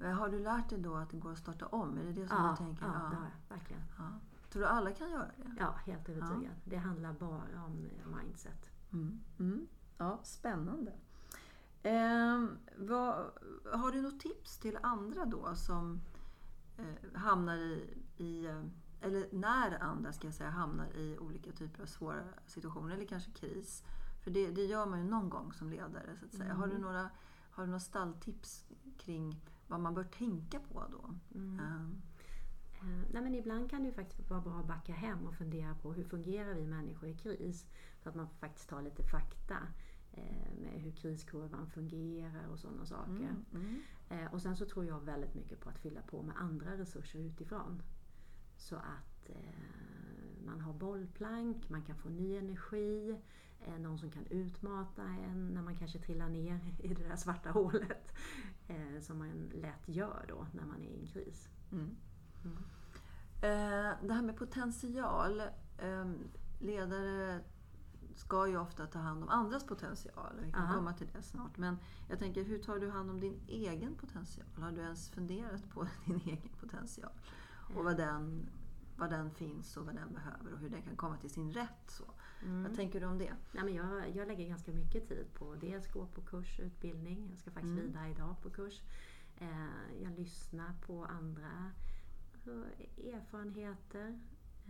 Mm. 0.00 0.16
Har 0.18 0.28
du 0.28 0.38
lärt 0.38 0.70
dig 0.70 0.78
då 0.78 0.96
att 0.96 1.10
det 1.10 1.16
går 1.16 1.32
att 1.32 1.38
starta 1.38 1.66
om? 1.66 1.98
Är 1.98 2.04
det 2.04 2.12
det 2.12 2.28
som 2.28 2.36
ja, 2.36 2.50
du 2.50 2.64
tänker? 2.64 2.86
Ja, 2.86 2.92
ja, 2.94 3.08
det 3.10 3.16
har 3.16 3.24
jag 3.24 3.56
verkligen. 3.56 3.82
Ja. 3.98 4.04
Tror 4.50 4.62
du 4.62 4.68
alla 4.68 4.92
kan 4.92 5.10
göra 5.10 5.26
det? 5.36 5.54
Ja, 5.58 5.74
helt 5.84 6.08
övertygad. 6.08 6.44
Ja. 6.44 6.60
Det 6.64 6.76
handlar 6.76 7.12
bara 7.12 7.64
om 7.66 7.86
eh, 7.86 8.16
mindset. 8.16 8.70
Mm. 8.92 9.20
Mm. 9.38 9.66
Ja, 9.98 10.20
spännande. 10.22 10.92
Eh, 11.82 12.44
vad, 12.76 13.30
har 13.72 13.92
du 13.92 14.02
något 14.02 14.20
tips 14.20 14.58
till 14.58 14.78
andra 14.82 15.24
då 15.24 15.54
som 15.54 16.00
eh, 16.78 17.18
hamnar 17.18 17.56
i, 17.56 17.98
i, 18.16 18.46
eh, 18.46 18.62
eller 19.04 19.28
när 19.32 19.82
andra 19.82 20.12
ska 20.12 20.26
jag 20.26 20.34
säga, 20.34 20.50
hamnar 20.50 20.96
i 20.96 21.18
olika 21.18 21.52
typer 21.52 21.82
av 21.82 21.86
svåra 21.86 22.24
situationer 22.46 22.94
eller 22.94 23.06
kanske 23.06 23.30
kris? 23.30 23.84
För 24.24 24.30
det, 24.30 24.50
det 24.50 24.64
gör 24.64 24.86
man 24.86 24.98
ju 24.98 25.04
någon 25.04 25.30
gång 25.30 25.52
som 25.52 25.70
ledare. 25.70 26.16
så 26.20 26.24
att 26.26 26.32
säga. 26.32 26.44
Mm. 26.44 26.56
Har, 26.56 26.66
du 26.66 26.78
några, 26.78 27.10
har 27.50 27.62
du 27.62 27.66
några 27.66 27.80
stalltips 27.80 28.64
kring 28.98 29.40
vad 29.66 29.80
man 29.80 29.94
bör 29.94 30.04
tänka 30.04 30.60
på 30.60 30.84
då. 30.90 31.14
Mm. 31.38 31.60
Um. 31.60 32.02
Nej, 33.12 33.22
men 33.22 33.34
ibland 33.34 33.70
kan 33.70 33.82
det 33.82 33.88
ju 33.88 33.94
faktiskt 33.94 34.30
vara 34.30 34.40
bra 34.40 34.58
att 34.58 34.66
backa 34.66 34.92
hem 34.92 35.26
och 35.26 35.34
fundera 35.34 35.74
på 35.74 35.92
hur 35.92 36.04
fungerar 36.04 36.54
vi 36.54 36.66
människor 36.66 37.08
i 37.08 37.14
kris? 37.14 37.66
Så 38.02 38.08
att 38.08 38.14
man 38.14 38.28
faktiskt 38.28 38.68
tar 38.68 38.82
lite 38.82 39.02
fakta 39.02 39.56
eh, 40.12 40.54
med 40.60 40.80
hur 40.80 40.92
kriskurvan 40.92 41.70
fungerar 41.70 42.48
och 42.48 42.58
sådana 42.58 42.86
saker. 42.86 43.10
Mm, 43.10 43.44
mm. 43.54 43.82
Eh, 44.08 44.34
och 44.34 44.42
sen 44.42 44.56
så 44.56 44.66
tror 44.66 44.84
jag 44.84 45.00
väldigt 45.00 45.34
mycket 45.34 45.60
på 45.60 45.68
att 45.68 45.78
fylla 45.78 46.02
på 46.02 46.22
med 46.22 46.36
andra 46.38 46.78
resurser 46.78 47.18
utifrån. 47.18 47.82
Så 48.56 48.76
att 48.76 49.28
eh, 49.28 50.44
man 50.46 50.60
har 50.60 50.72
bollplank, 50.72 51.68
man 51.68 51.82
kan 51.82 51.96
få 51.96 52.08
ny 52.08 52.36
energi, 52.36 53.20
eh, 53.60 53.78
någon 53.78 53.98
som 53.98 54.10
kan 54.10 54.26
utmata 54.26 55.02
en 55.02 55.48
när 55.48 55.62
man 55.62 55.76
kanske 55.76 55.98
trillar 55.98 56.28
ner 56.28 56.60
i 56.78 56.88
det 56.88 57.08
där 57.08 57.16
svarta 57.16 57.50
hålet. 57.50 58.14
Eh, 58.66 59.00
som 59.00 59.18
man 59.18 59.50
lätt 59.54 59.88
gör 59.88 60.24
då 60.28 60.46
när 60.52 60.64
man 60.64 60.82
är 60.82 60.88
i 60.88 61.00
en 61.00 61.06
kris. 61.06 61.48
Mm. 61.72 61.96
Mm. 62.44 62.56
Eh, 63.42 63.96
det 64.02 64.14
här 64.14 64.22
med 64.22 64.36
potential. 64.36 65.40
Eh, 65.78 66.10
ledare 66.60 67.40
ska 68.14 68.48
ju 68.48 68.58
ofta 68.58 68.86
ta 68.86 68.98
hand 68.98 69.22
om 69.22 69.28
andras 69.28 69.66
potential. 69.66 70.40
Vi 70.42 70.52
kan 70.52 70.62
Aha. 70.62 70.74
komma 70.74 70.92
till 70.92 71.08
det 71.12 71.22
snart. 71.22 71.56
Men 71.58 71.78
jag 72.08 72.18
tänker, 72.18 72.44
hur 72.44 72.58
tar 72.58 72.78
du 72.78 72.90
hand 72.90 73.10
om 73.10 73.20
din 73.20 73.40
egen 73.48 73.94
potential? 73.94 74.46
Har 74.56 74.72
du 74.72 74.80
ens 74.80 75.10
funderat 75.10 75.70
på 75.70 75.86
din 76.06 76.20
egen 76.24 76.50
potential? 76.60 77.12
Och 77.78 77.84
vad 77.84 77.96
den, 77.96 78.46
vad 78.96 79.10
den 79.10 79.30
finns 79.30 79.76
och 79.76 79.86
vad 79.86 79.94
den 79.94 80.12
behöver 80.12 80.52
och 80.52 80.58
hur 80.58 80.70
den 80.70 80.82
kan 80.82 80.96
komma 80.96 81.16
till 81.16 81.30
sin 81.30 81.52
rätt. 81.52 81.90
Så. 81.90 82.04
Mm. 82.42 82.62
Vad 82.62 82.76
tänker 82.76 83.00
du 83.00 83.06
om 83.06 83.18
det? 83.18 83.32
Ja, 83.52 83.64
men 83.64 83.74
jag, 83.74 84.16
jag 84.16 84.28
lägger 84.28 84.48
ganska 84.48 84.72
mycket 84.72 85.08
tid 85.08 85.26
på 85.34 85.54
dels 85.54 85.92
gå 85.92 86.06
på 86.06 86.20
kurs, 86.20 86.60
utbildning. 86.60 87.28
Jag 87.30 87.38
ska 87.38 87.50
faktiskt 87.50 87.78
mm. 87.78 87.86
vidare 87.86 88.10
idag 88.10 88.36
på 88.42 88.50
kurs. 88.50 88.82
Eh, 89.36 90.02
jag 90.02 90.18
lyssnar 90.18 90.72
på 90.86 91.04
andra 91.04 91.70
erfarenheter, 92.96 94.18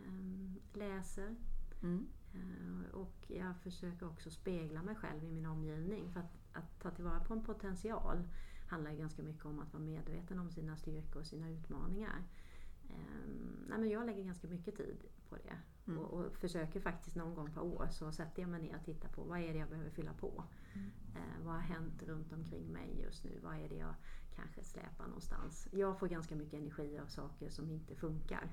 ehm, 0.07 0.61
läser. 0.73 1.37
Mm. 1.83 2.07
Eh, 2.35 2.95
och 2.95 3.25
jag 3.29 3.57
försöker 3.57 4.07
också 4.07 4.31
spegla 4.31 4.83
mig 4.83 4.95
själv 4.95 5.25
i 5.25 5.31
min 5.31 5.47
omgivning. 5.47 6.13
För 6.13 6.21
att, 6.21 6.33
att 6.53 6.81
ta 6.81 6.91
tillvara 6.91 7.21
på 7.21 7.35
en 7.35 7.45
potential 7.45 8.29
handlar 8.69 8.91
ju 8.91 8.99
ganska 8.99 9.23
mycket 9.23 9.45
om 9.45 9.61
att 9.61 9.73
vara 9.73 9.83
medveten 9.83 10.39
om 10.39 10.51
sina 10.51 10.77
styrkor 10.77 11.21
och 11.21 11.27
sina 11.27 11.51
utmaningar. 11.51 12.23
Um, 12.91 13.65
nej 13.69 13.79
men 13.79 13.91
jag 13.91 14.07
lägger 14.07 14.25
ganska 14.25 14.49
mycket 14.49 14.77
tid 14.77 15.05
på 15.29 15.37
det. 15.37 15.57
Mm. 15.87 15.99
Och, 15.99 16.13
och, 16.13 16.37
försöker 16.37 16.81
faktiskt 16.81 17.17
någon 17.17 17.35
gång 17.35 17.51
per 17.53 17.63
år 17.63 17.89
så 17.91 18.13
sätter 18.13 18.43
jag 18.43 18.51
mig 18.51 18.63
ner 18.63 18.77
och 18.77 18.85
tittar 18.85 19.09
på 19.09 19.23
vad 19.23 19.39
är 19.39 19.53
det 19.53 19.59
jag 19.59 19.69
behöver 19.69 19.91
fylla 19.91 20.13
på. 20.13 20.45
Mm. 20.75 20.91
Uh, 21.17 21.45
vad 21.45 21.55
har 21.55 21.61
hänt 21.61 22.03
runt 22.03 22.33
omkring 22.33 22.73
mig 22.73 23.01
just 23.03 23.25
nu? 23.25 23.41
Vad 23.43 23.55
är 23.55 23.69
det 23.69 23.77
jag 23.77 23.95
kanske 24.35 24.65
släpar 24.65 25.07
någonstans? 25.07 25.69
Jag 25.73 25.99
får 25.99 26.09
ganska 26.09 26.37
mycket 26.37 26.61
energi 26.61 26.99
av 26.99 27.07
saker 27.07 27.51
som 27.51 27.71
inte 27.71 27.95
funkar. 27.95 28.49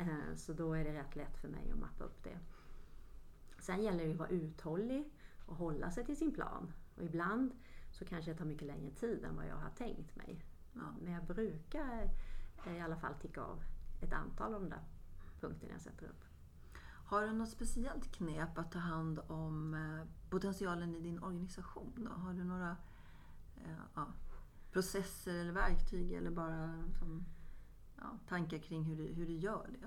uh, 0.00 0.34
så 0.36 0.52
då 0.52 0.74
är 0.74 0.84
det 0.84 0.94
rätt 0.94 1.16
lätt 1.16 1.36
för 1.38 1.48
mig 1.48 1.70
att 1.72 1.78
mappa 1.78 2.04
upp 2.04 2.24
det. 2.24 2.38
Sen 3.58 3.82
gäller 3.82 4.04
det 4.04 4.12
att 4.12 4.18
vara 4.18 4.28
uthållig 4.28 5.10
och 5.46 5.56
hålla 5.56 5.90
sig 5.90 6.04
till 6.04 6.16
sin 6.16 6.32
plan. 6.32 6.72
Och 6.96 7.02
ibland 7.02 7.52
så 7.90 8.04
kanske 8.04 8.30
det 8.32 8.38
tar 8.38 8.44
mycket 8.44 8.66
längre 8.66 8.90
tid 8.90 9.24
än 9.24 9.36
vad 9.36 9.46
jag 9.46 9.56
har 9.56 9.70
tänkt 9.70 10.16
mig. 10.16 10.44
Men 11.00 11.12
jag 11.12 11.24
brukar 11.24 12.10
i 12.76 12.80
alla 12.80 12.96
fall 12.96 13.14
ticka 13.14 13.42
av 13.42 13.62
ett 14.00 14.12
antal 14.12 14.54
av 14.54 14.60
de 14.60 14.68
där 14.68 14.82
punkterna 15.40 15.72
jag 15.72 15.80
sätter 15.80 16.06
upp. 16.06 16.24
Har 17.06 17.22
du 17.22 17.32
något 17.32 17.48
speciellt 17.48 18.12
knep 18.12 18.58
att 18.58 18.72
ta 18.72 18.78
hand 18.78 19.20
om 19.26 19.74
eh, 19.74 20.30
potentialen 20.30 20.94
i 20.94 21.00
din 21.00 21.22
organisation? 21.22 21.92
Då? 21.96 22.10
Har 22.10 22.32
du 22.32 22.44
några 22.44 22.76
eh, 23.56 23.78
ja, 23.94 24.06
processer 24.72 25.34
eller 25.34 25.52
verktyg 25.52 26.12
eller 26.12 26.30
bara 26.30 26.84
som, 26.98 27.24
ja, 27.96 28.18
tankar 28.28 28.58
kring 28.58 28.84
hur 28.84 28.96
du, 28.96 29.02
hur 29.02 29.26
du 29.26 29.36
gör 29.36 29.70
det? 29.80 29.86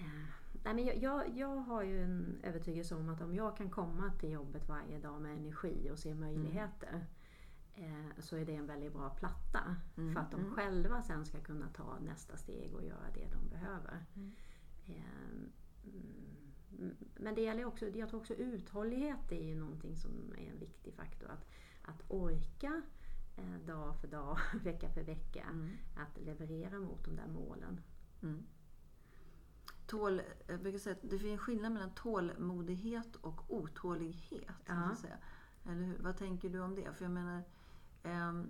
Eh, 0.00 0.24
nej 0.64 0.74
men 0.74 0.84
jag, 0.84 0.96
jag, 0.96 1.38
jag, 1.38 1.56
har 1.56 1.82
ju 1.82 2.02
en 2.04 2.40
övertygelse 2.42 2.94
om 2.94 3.08
att 3.08 3.20
om 3.20 3.34
jag 3.34 3.56
kan 3.56 3.70
komma 3.70 4.12
till 4.20 4.30
jobbet 4.30 4.68
varje 4.68 4.98
dag 4.98 5.20
med 5.22 5.36
energi 5.36 5.90
och 5.92 5.98
se 5.98 6.14
möjligheter 6.14 6.88
mm 6.88 7.06
eh, 7.76 8.18
så 8.18 8.36
är 8.36 8.46
det 8.46 8.54
en 8.54 8.66
väldigt 8.66 8.92
bra 8.92 9.10
platta. 9.10 9.76
Mm. 9.96 10.14
För 10.14 10.20
att 10.20 10.30
de 10.30 10.40
mm. 10.40 10.54
själva 10.54 11.02
sen 11.02 11.26
ska 11.26 11.40
kunna 11.40 11.68
ta 11.68 11.98
nästa 11.98 12.36
steg 12.36 12.74
och 12.74 12.84
göra 12.84 13.10
det 13.14 13.28
de 13.32 13.48
behöver. 13.48 14.04
Mm. 14.14 14.32
Eh, 14.86 15.48
men 17.14 17.34
det 17.34 17.40
gäller 17.40 17.64
också, 17.64 17.88
jag 17.88 18.08
tror 18.08 18.20
också 18.20 18.34
uthållighet 18.34 19.32
är 19.32 19.44
ju 19.44 19.54
någonting 19.54 19.96
som 19.96 20.34
är 20.38 20.50
en 20.50 20.58
viktig 20.58 20.94
faktor. 20.94 21.28
Att, 21.28 21.46
att 21.82 22.02
orka 22.08 22.82
eh, 23.36 23.66
dag 23.66 23.96
för 24.00 24.08
dag, 24.08 24.38
vecka 24.64 24.88
för 24.88 25.02
vecka, 25.02 25.42
mm. 25.42 25.70
att 25.96 26.20
leverera 26.20 26.78
mot 26.78 27.04
de 27.04 27.16
där 27.16 27.28
målen. 27.28 27.80
Mm. 28.22 28.46
Tål, 29.86 30.22
jag 30.46 30.60
brukar 30.60 30.78
säga 30.78 30.96
att 30.96 31.10
det 31.10 31.18
finns 31.18 31.32
en 31.32 31.38
skillnad 31.38 31.72
mellan 31.72 31.94
tålmodighet 31.94 33.16
och 33.16 33.44
otålighet. 33.48 34.54
Ja. 34.66 34.96
Säga. 34.96 35.18
Eller 35.64 35.82
hur? 35.82 35.98
Vad 35.98 36.16
tänker 36.16 36.50
du 36.50 36.60
om 36.60 36.74
det? 36.74 36.92
För 36.92 37.04
jag 37.04 37.12
menar, 37.12 37.42
Eh, 38.06 38.42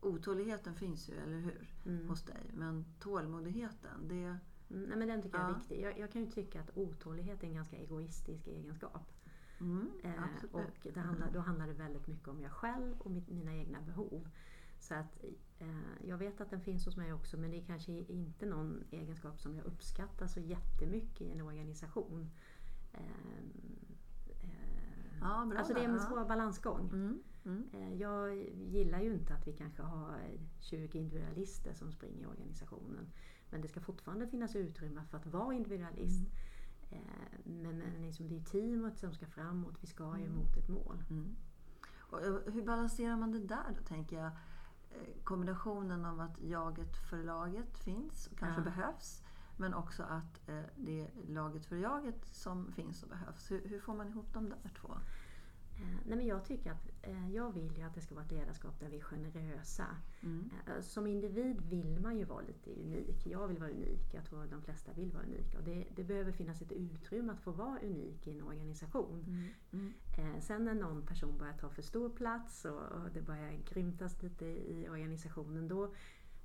otåligheten 0.00 0.74
finns 0.74 1.08
ju, 1.08 1.14
eller 1.14 1.38
hur? 1.38 1.68
Mm. 1.86 2.08
Hos 2.08 2.22
dig. 2.22 2.50
Men 2.54 2.84
tålmodigheten, 2.98 4.08
det... 4.08 4.38
Mm, 4.70 4.82
nej, 4.82 4.98
men 4.98 5.08
den 5.08 5.22
tycker 5.22 5.38
ja. 5.38 5.44
jag 5.44 5.50
är 5.50 5.58
viktig. 5.58 5.80
Jag, 5.80 5.98
jag, 5.98 6.12
kan 6.12 6.24
ju 6.24 6.30
tycka 6.30 6.60
att 6.60 6.70
otålighet 6.74 7.42
är 7.42 7.46
en 7.46 7.54
ganska 7.54 7.76
egoistisk 7.76 8.46
egenskap. 8.46 9.12
Mm, 9.60 9.90
eh, 10.02 10.12
och 10.52 10.86
det 10.94 11.00
handlar, 11.00 11.30
då 11.30 11.40
handlar 11.40 11.66
det 11.66 11.72
väldigt 11.72 12.06
mycket 12.06 12.28
om 12.28 12.40
jag 12.40 12.52
själv 12.52 13.00
och 13.00 13.10
mitt, 13.10 13.28
mina 13.28 13.54
egna 13.54 13.80
behov. 13.80 14.28
Så 14.78 14.94
att, 14.94 15.24
eh, 15.58 16.06
jag 16.08 16.18
vet 16.18 16.40
att 16.40 16.50
den 16.50 16.60
finns 16.60 16.86
hos 16.86 16.96
mig 16.96 17.12
också 17.12 17.36
men 17.36 17.50
det 17.50 17.56
är 17.56 17.64
kanske 17.64 17.92
inte 17.92 18.46
någon 18.46 18.84
egenskap 18.90 19.40
som 19.40 19.56
jag 19.56 19.66
uppskattar 19.66 20.26
så 20.26 20.40
jättemycket 20.40 21.20
i 21.20 21.30
en 21.30 21.40
organisation. 21.40 22.30
Eh, 22.92 23.00
ja, 25.20 25.46
bra 25.50 25.58
alltså 25.58 25.74
det 25.74 25.80
är 25.80 25.88
en 25.88 26.00
svår 26.00 26.24
balansgång. 26.24 26.88
Mm. 26.88 27.22
Mm. 27.44 27.68
Eh, 27.72 27.94
jag 27.94 28.36
gillar 28.54 29.00
ju 29.00 29.12
inte 29.12 29.34
att 29.34 29.46
vi 29.46 29.52
kanske 29.52 29.82
har 29.82 30.20
20 30.60 30.98
individualister 30.98 31.74
som 31.74 31.92
springer 31.92 32.22
i 32.22 32.26
organisationen. 32.26 33.12
Men 33.50 33.60
det 33.60 33.68
ska 33.68 33.80
fortfarande 33.80 34.26
finnas 34.26 34.56
utrymme 34.56 35.04
för 35.10 35.18
att 35.18 35.26
vara 35.26 35.54
individualist. 35.54 36.28
Mm. 36.90 37.04
Eh, 37.04 37.38
men, 37.44 37.78
men 37.78 38.02
liksom 38.02 38.28
det 38.28 38.36
är 38.36 38.40
teamet 38.40 38.98
som 38.98 39.12
ska 39.14 39.26
framåt, 39.26 39.76
vi 39.80 39.86
ska 39.86 40.18
ju 40.18 40.26
mm. 40.26 40.38
mot 40.38 40.56
ett 40.56 40.68
mål. 40.68 41.04
Mm. 41.10 41.36
Och 41.98 42.22
eh, 42.22 42.36
hur 42.46 42.62
balanserar 42.62 43.16
man 43.16 43.30
det 43.30 43.38
där 43.40 43.76
då, 43.78 43.84
tänker 43.84 44.16
jag? 44.16 44.30
Kombinationen 45.24 46.04
av 46.04 46.20
att 46.20 46.40
jaget 46.40 46.96
för 46.96 47.22
laget 47.22 47.78
finns 47.78 48.26
och 48.26 48.38
kanske 48.38 48.60
ja. 48.60 48.64
behövs. 48.64 49.22
Men 49.56 49.74
också 49.74 50.02
att 50.02 50.46
det 50.76 51.00
är 51.00 51.10
laget 51.28 51.66
för 51.66 51.76
jaget 51.76 52.26
som 52.26 52.72
finns 52.72 53.02
och 53.02 53.08
behövs. 53.08 53.50
Hur, 53.50 53.68
hur 53.68 53.80
får 53.80 53.94
man 53.94 54.08
ihop 54.08 54.34
de 54.34 54.48
där 54.48 54.70
två? 54.80 54.94
Eh, 55.80 55.98
nej 56.06 56.16
men 56.16 56.26
jag 56.26 56.44
tycker 56.44 56.70
att 56.70 56.88
eh, 57.02 57.34
jag 57.34 57.52
vill 57.52 57.76
ju 57.76 57.82
att 57.82 57.94
det 57.94 58.00
ska 58.00 58.14
vara 58.14 58.24
ett 58.24 58.32
ledarskap 58.32 58.80
där 58.80 58.88
vi 58.88 58.96
är 58.96 59.02
generösa. 59.02 59.86
Mm. 60.20 60.50
Eh, 60.66 60.80
som 60.80 61.06
individ 61.06 61.60
vill 61.60 62.00
man 62.00 62.18
ju 62.18 62.24
vara 62.24 62.40
lite 62.40 62.70
unik. 62.70 63.26
Jag 63.26 63.48
vill 63.48 63.58
vara 63.58 63.70
unik. 63.70 64.14
Jag 64.14 64.24
tror 64.24 64.44
att 64.44 64.50
de 64.50 64.62
flesta 64.62 64.92
vill 64.92 65.12
vara 65.12 65.24
unika. 65.24 65.58
Och 65.58 65.64
det, 65.64 65.86
det 65.96 66.04
behöver 66.04 66.32
finnas 66.32 66.62
ett 66.62 66.72
utrymme 66.72 67.32
att 67.32 67.40
få 67.40 67.50
vara 67.50 67.78
unik 67.80 68.26
i 68.26 68.30
en 68.30 68.42
organisation. 68.42 69.24
Mm. 69.72 69.92
Mm. 70.16 70.40
Sen 70.40 70.64
när 70.64 70.74
någon 70.74 71.06
person 71.06 71.38
börjar 71.38 71.54
ta 71.54 71.68
för 71.68 71.82
stor 71.82 72.10
plats 72.10 72.64
och, 72.64 73.10
det 73.14 73.22
börjar 73.22 73.52
grymtas 73.70 74.22
lite 74.22 74.46
i 74.46 74.88
organisationen 74.90 75.68
då 75.68 75.94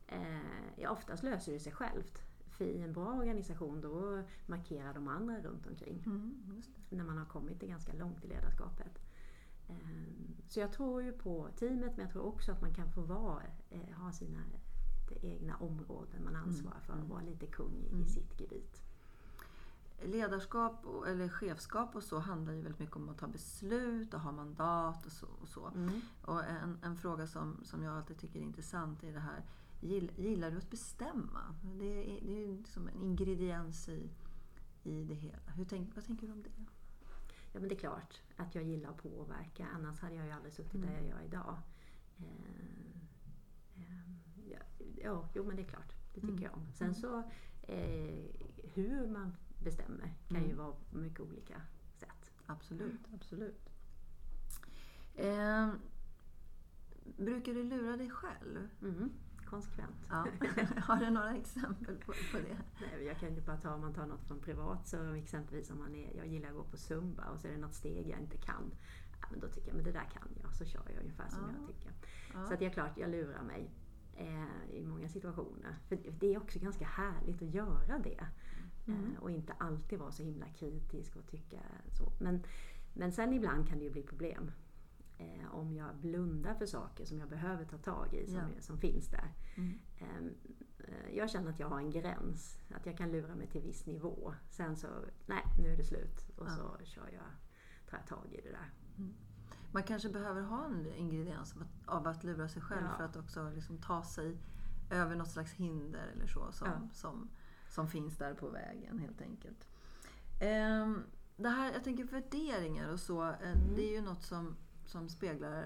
eh, 0.07 0.91
oftast 0.91 1.23
löser 1.23 1.51
det 1.51 1.59
sig 1.59 1.71
självt. 1.71 2.21
För 2.47 2.65
i 2.65 2.81
en 2.81 2.93
bra 2.93 3.13
organisation 3.13 3.81
då 3.81 4.23
markerar 4.45 4.93
de 4.93 5.07
andra 5.07 5.41
runt 5.41 5.67
omkring. 5.67 6.03
Mm, 6.05 6.61
när 6.89 7.03
man 7.03 7.17
har 7.17 7.25
kommit 7.25 7.59
ganska 7.61 7.93
långt 7.93 8.25
i 8.25 8.27
ledarskapet. 8.27 8.99
Ehm, 9.67 10.35
så 10.47 10.59
jag 10.59 10.71
tror 10.71 11.03
ju 11.03 11.11
på 11.11 11.49
teamet 11.55 11.97
men 11.97 12.05
jag 12.05 12.11
tror 12.11 12.25
också 12.25 12.51
att 12.51 12.61
man 12.61 12.73
kan 12.73 12.91
få 12.91 13.01
vara, 13.01 13.43
eh, 13.69 13.95
ha 13.95 14.11
sina 14.11 14.43
egna 15.21 15.57
områden 15.57 16.23
man 16.23 16.35
ansvarar 16.35 16.79
för 16.79 16.93
och 16.93 16.99
mm. 16.99 17.09
vara 17.09 17.21
lite 17.21 17.45
kung 17.45 17.83
i 17.91 17.93
mm. 17.93 18.07
sitt 18.07 18.39
gebit. 18.39 18.81
Ledarskap 20.03 20.85
och, 20.85 21.07
eller 21.07 21.29
chefskap 21.29 21.95
och 21.95 22.03
så 22.03 22.19
handlar 22.19 22.53
ju 22.53 22.61
väldigt 22.61 22.79
mycket 22.79 22.95
om 22.95 23.09
att 23.09 23.17
ta 23.17 23.27
beslut 23.27 24.13
och 24.13 24.19
ha 24.19 24.31
mandat 24.31 25.05
och 25.05 25.11
så. 25.11 25.27
Och, 25.41 25.47
så. 25.47 25.67
Mm. 25.67 26.01
och 26.21 26.43
en, 26.43 26.77
en, 26.83 26.97
fråga 26.97 27.27
som, 27.27 27.59
som 27.63 27.83
jag 27.83 27.97
alltid 27.97 28.17
tycker 28.17 28.39
är 28.39 28.43
intressant 28.43 29.03
är 29.03 29.13
det 29.13 29.19
här 29.19 29.45
Gillar 29.81 30.51
du 30.51 30.57
att 30.57 30.69
bestämma? 30.69 31.55
Det 31.79 32.17
är, 32.17 32.21
det 32.25 32.43
är 32.43 32.57
liksom 32.57 32.87
en 32.87 33.01
ingrediens 33.01 33.89
i, 33.89 34.09
i 34.83 35.03
det 35.03 35.13
hela. 35.13 35.51
Hur 35.55 35.65
tänk, 35.65 35.95
vad 35.95 36.05
tänker 36.05 36.27
du 36.27 36.33
om 36.33 36.43
det? 36.43 36.49
Ja 37.55 37.59
men 37.59 37.69
det 37.69 37.75
är 37.75 37.79
klart 37.79 38.21
att 38.35 38.55
jag 38.55 38.63
gillar 38.63 38.89
att 38.89 38.97
påverka. 38.97 39.67
Annars 39.73 39.99
hade 39.99 40.15
jag 40.15 40.25
ju 40.25 40.31
aldrig 40.31 40.53
suttit 40.53 40.73
mm. 40.73 40.87
där 40.87 40.95
jag 40.95 41.07
gör 41.07 41.21
idag. 41.21 41.57
Eh, 42.17 42.25
eh, 43.75 44.51
ja, 44.51 44.59
ja, 44.95 45.29
jo 45.33 45.43
men 45.43 45.55
det 45.55 45.61
är 45.61 45.67
klart. 45.67 45.95
Det 46.13 46.21
tycker 46.21 46.33
mm. 46.33 46.43
jag 46.43 46.53
om. 46.53 46.71
Sen 46.73 46.87
mm. 46.87 46.95
så 46.95 47.23
eh, 47.61 48.25
hur 48.73 49.07
man 49.07 49.35
bestämmer 49.63 50.13
kan 50.27 50.39
ju 50.39 50.45
mm. 50.45 50.57
vara 50.57 50.71
på 50.71 50.97
mycket 50.97 51.19
olika 51.19 51.61
sätt. 51.93 52.31
Absolut, 52.45 53.01
absolut. 53.13 53.69
Eh, 55.15 55.69
brukar 57.17 57.53
du 57.53 57.63
lura 57.63 57.97
dig 57.97 58.09
själv? 58.09 58.69
Mm 58.81 59.11
konsekvent. 59.55 60.07
Ja. 60.09 60.27
Har 60.87 60.97
du 60.97 61.09
några 61.09 61.35
exempel 61.35 61.95
på, 61.97 62.13
på 62.31 62.37
det? 62.37 62.57
Nej, 62.81 63.05
jag 63.05 63.19
kan 63.19 63.35
ju 63.35 63.41
bara 63.41 63.57
ta, 63.57 63.73
om 63.73 63.81
man 63.81 63.93
tar 63.93 64.05
något 64.05 64.23
från 64.27 64.39
privat, 64.39 64.87
så 64.87 65.13
exempelvis 65.13 65.71
om 65.71 65.79
man 65.79 65.95
är, 65.95 66.17
jag 66.17 66.27
gillar 66.27 66.49
att 66.49 66.55
gå 66.55 66.63
på 66.63 66.77
zumba 66.77 67.23
och 67.29 67.39
så 67.39 67.47
är 67.47 67.51
det 67.51 67.57
något 67.57 67.73
steg 67.73 68.07
jag 68.09 68.19
inte 68.19 68.37
kan. 68.37 68.71
Ja, 69.21 69.27
men 69.31 69.39
då 69.39 69.47
tycker 69.47 69.67
jag, 69.67 69.75
men 69.75 69.85
det 69.85 69.91
där 69.91 70.09
kan 70.13 70.29
jag, 70.41 70.55
så 70.55 70.65
kör 70.65 70.81
jag 70.93 70.99
ungefär 70.99 71.29
som 71.29 71.39
ja. 71.41 71.55
jag 71.59 71.67
tycker. 71.67 71.91
Så 72.47 72.53
att 72.53 72.59
det 72.59 72.65
är 72.65 72.69
klart, 72.69 72.97
jag 72.97 73.09
lurar 73.09 73.43
mig 73.43 73.71
eh, 74.15 74.75
i 74.75 74.83
många 74.83 75.09
situationer. 75.09 75.75
För 75.87 75.99
det 76.19 76.33
är 76.33 76.37
också 76.37 76.59
ganska 76.59 76.85
härligt 76.85 77.41
att 77.41 77.53
göra 77.53 77.99
det. 77.99 78.25
Mm. 78.87 79.05
Eh, 79.05 79.23
och 79.23 79.31
inte 79.31 79.53
alltid 79.53 79.99
vara 79.99 80.11
så 80.11 80.23
himla 80.23 80.45
kritisk 80.45 81.15
och 81.15 81.27
tycka 81.27 81.59
så. 81.97 82.11
Men, 82.19 82.43
men 82.93 83.11
sen 83.11 83.33
ibland 83.33 83.67
kan 83.67 83.77
det 83.77 83.83
ju 83.83 83.91
bli 83.91 84.03
problem 84.03 84.51
eh, 85.17 85.55
om 85.55 85.73
jag 85.73 85.95
blundar 85.95 86.53
för 86.53 86.65
saker 86.65 87.05
som 87.05 87.19
jag 87.19 87.29
behöver 87.29 87.65
ta 87.65 87.77
tag 87.77 88.13
i, 88.13 88.27
som, 88.27 88.37
ja. 88.55 88.61
som 88.61 88.77
finns 88.77 89.07
där. 89.07 89.33
Mm. 89.55 89.79
Ehm, 89.97 90.33
eh, 90.79 91.17
jag 91.17 91.29
känner 91.29 91.49
att 91.49 91.59
jag 91.59 91.69
har 91.69 91.79
en 91.79 91.91
gräns, 91.91 92.59
att 92.75 92.85
jag 92.85 92.97
kan 92.97 93.11
lura 93.11 93.35
mig 93.35 93.47
till 93.47 93.61
viss 93.61 93.85
nivå. 93.85 94.33
Sen 94.49 94.75
så, 94.75 94.87
nej 95.25 95.43
nu 95.59 95.73
är 95.73 95.77
det 95.77 95.83
slut 95.83 96.29
och 96.35 96.47
ja. 96.47 96.55
så 96.55 96.85
kör 96.85 97.09
jag, 97.13 97.31
tar 97.89 97.97
jag 97.97 98.07
tag 98.07 98.33
i 98.33 98.41
det 98.41 98.51
där. 98.51 98.73
Mm. 98.97 99.13
Man 99.71 99.83
kanske 99.83 100.09
behöver 100.09 100.41
ha 100.41 100.65
en 100.65 100.87
ingrediens 100.95 101.55
av 101.85 102.07
att 102.07 102.23
lura 102.23 102.47
sig 102.47 102.61
själv 102.61 102.87
ja. 102.91 102.97
för 102.97 103.03
att 103.03 103.15
också 103.15 103.51
liksom 103.55 103.77
ta 103.77 104.03
sig 104.03 104.37
över 104.89 105.15
något 105.15 105.31
slags 105.31 105.53
hinder 105.53 106.07
eller 106.07 106.27
så 106.27 106.51
som, 106.51 106.89
som, 106.93 107.29
som 107.69 107.87
finns 107.87 108.17
där 108.17 108.33
på 108.33 108.49
vägen 108.49 108.99
helt 108.99 109.21
enkelt. 109.21 109.67
Um, 110.41 111.03
det 111.37 111.49
här, 111.49 111.73
jag 111.73 111.83
tänker 111.83 112.03
värderingar 112.03 112.89
och 112.89 112.99
så, 112.99 113.23
eh, 113.23 113.51
mm. 113.51 113.75
det 113.75 113.81
är 113.81 113.91
ju 113.91 114.01
något 114.01 114.23
som 114.23 114.55
som 114.85 115.09
speglar 115.09 115.61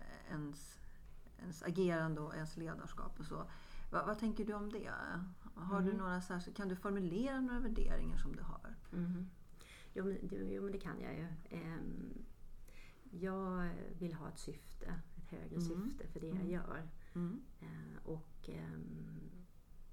eh, 0.00 0.30
ens, 0.30 0.78
ens 1.38 1.62
agerande 1.62 2.20
och 2.20 2.34
ens 2.34 2.56
ledarskap 2.56 3.20
och 3.20 3.26
så. 3.26 3.36
Va, 3.90 4.04
vad 4.06 4.18
tänker 4.18 4.44
du 4.44 4.52
om 4.54 4.72
det? 4.72 4.92
Har 5.54 5.78
Mm. 5.80 5.90
du 5.90 5.96
några 5.98 6.20
särskilt, 6.20 6.56
kan 6.56 6.68
du 6.68 6.76
formulera 6.76 7.40
några 7.40 7.60
värderingar 7.60 8.16
som 8.18 8.36
du 8.36 8.42
har? 8.42 8.74
Mhm. 8.90 9.30
Jo, 9.94 10.04
men, 10.04 10.18
det- 10.28 10.36
jo, 10.36 10.62
men 10.62 10.72
det 10.72 10.78
kan 10.80 11.00
jag 11.00 11.14
ju. 11.14 11.26
Ehm, 11.50 12.24
jag 13.10 13.70
vill 13.98 14.14
ha 14.14 14.28
ett 14.28 14.38
syfte, 14.38 14.94
ett 15.16 15.30
högre 15.30 15.56
Mm. 15.56 15.60
syfte 15.68 16.06
för 16.08 16.20
det 16.20 16.26
jag 16.26 16.36
Mm. 16.36 16.50
gör. 16.50 16.88
Mm. 17.14 17.42
Eh, 17.60 18.06
och 18.06 18.48
ehm, 18.48 19.30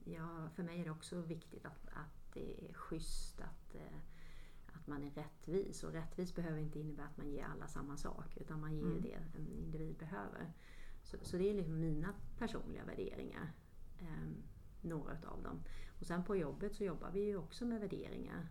ja, 0.03 0.49
för 0.55 0.63
mig 0.63 0.79
är 0.79 0.83
det 0.85 0.91
också 0.91 1.21
viktigt 1.21 1.65
att, 1.65 1.87
att 1.93 2.33
det 2.33 2.69
är 2.69 2.73
schysst, 2.73 3.41
att, 3.41 3.75
eh, 3.75 3.81
att 3.81 4.18
man 4.89 5.04
är 5.04 5.12
rättvis. 5.12 5.84
Och 5.84 5.91
rättvis 5.91 6.36
behöver 6.36 6.58
inte 6.60 6.80
innebära 6.80 7.06
att 7.06 7.17
man 7.17 7.30
ger 7.30 7.43
alla 7.43 7.67
samma 7.67 7.97
sak, 7.97 8.38
utan 8.38 8.60
man 8.62 8.75
ger 8.75 8.84
Mm. 8.86 9.02
det 9.02 9.13
en 9.38 9.47
individ 9.47 9.95
behöver. 9.97 10.54
Så, 11.04 11.17
så 11.21 11.38
det 11.38 11.49
är 11.49 11.54
liksom 11.54 11.80
mina 11.80 12.13
personliga 12.38 12.86
värderingar. 12.86 13.54
ehm, 13.99 14.36
några 14.82 15.12
av 15.12 15.43
dem. 15.43 15.60
Och 15.99 16.06
sen 16.06 16.23
på 16.23 16.36
jobbet 16.36 16.75
så 16.75 16.84
jobbar 16.84 17.12
vi 17.12 17.19
ju 17.19 17.38
också 17.38 17.65
med 17.65 17.80
värderingar 17.82 18.47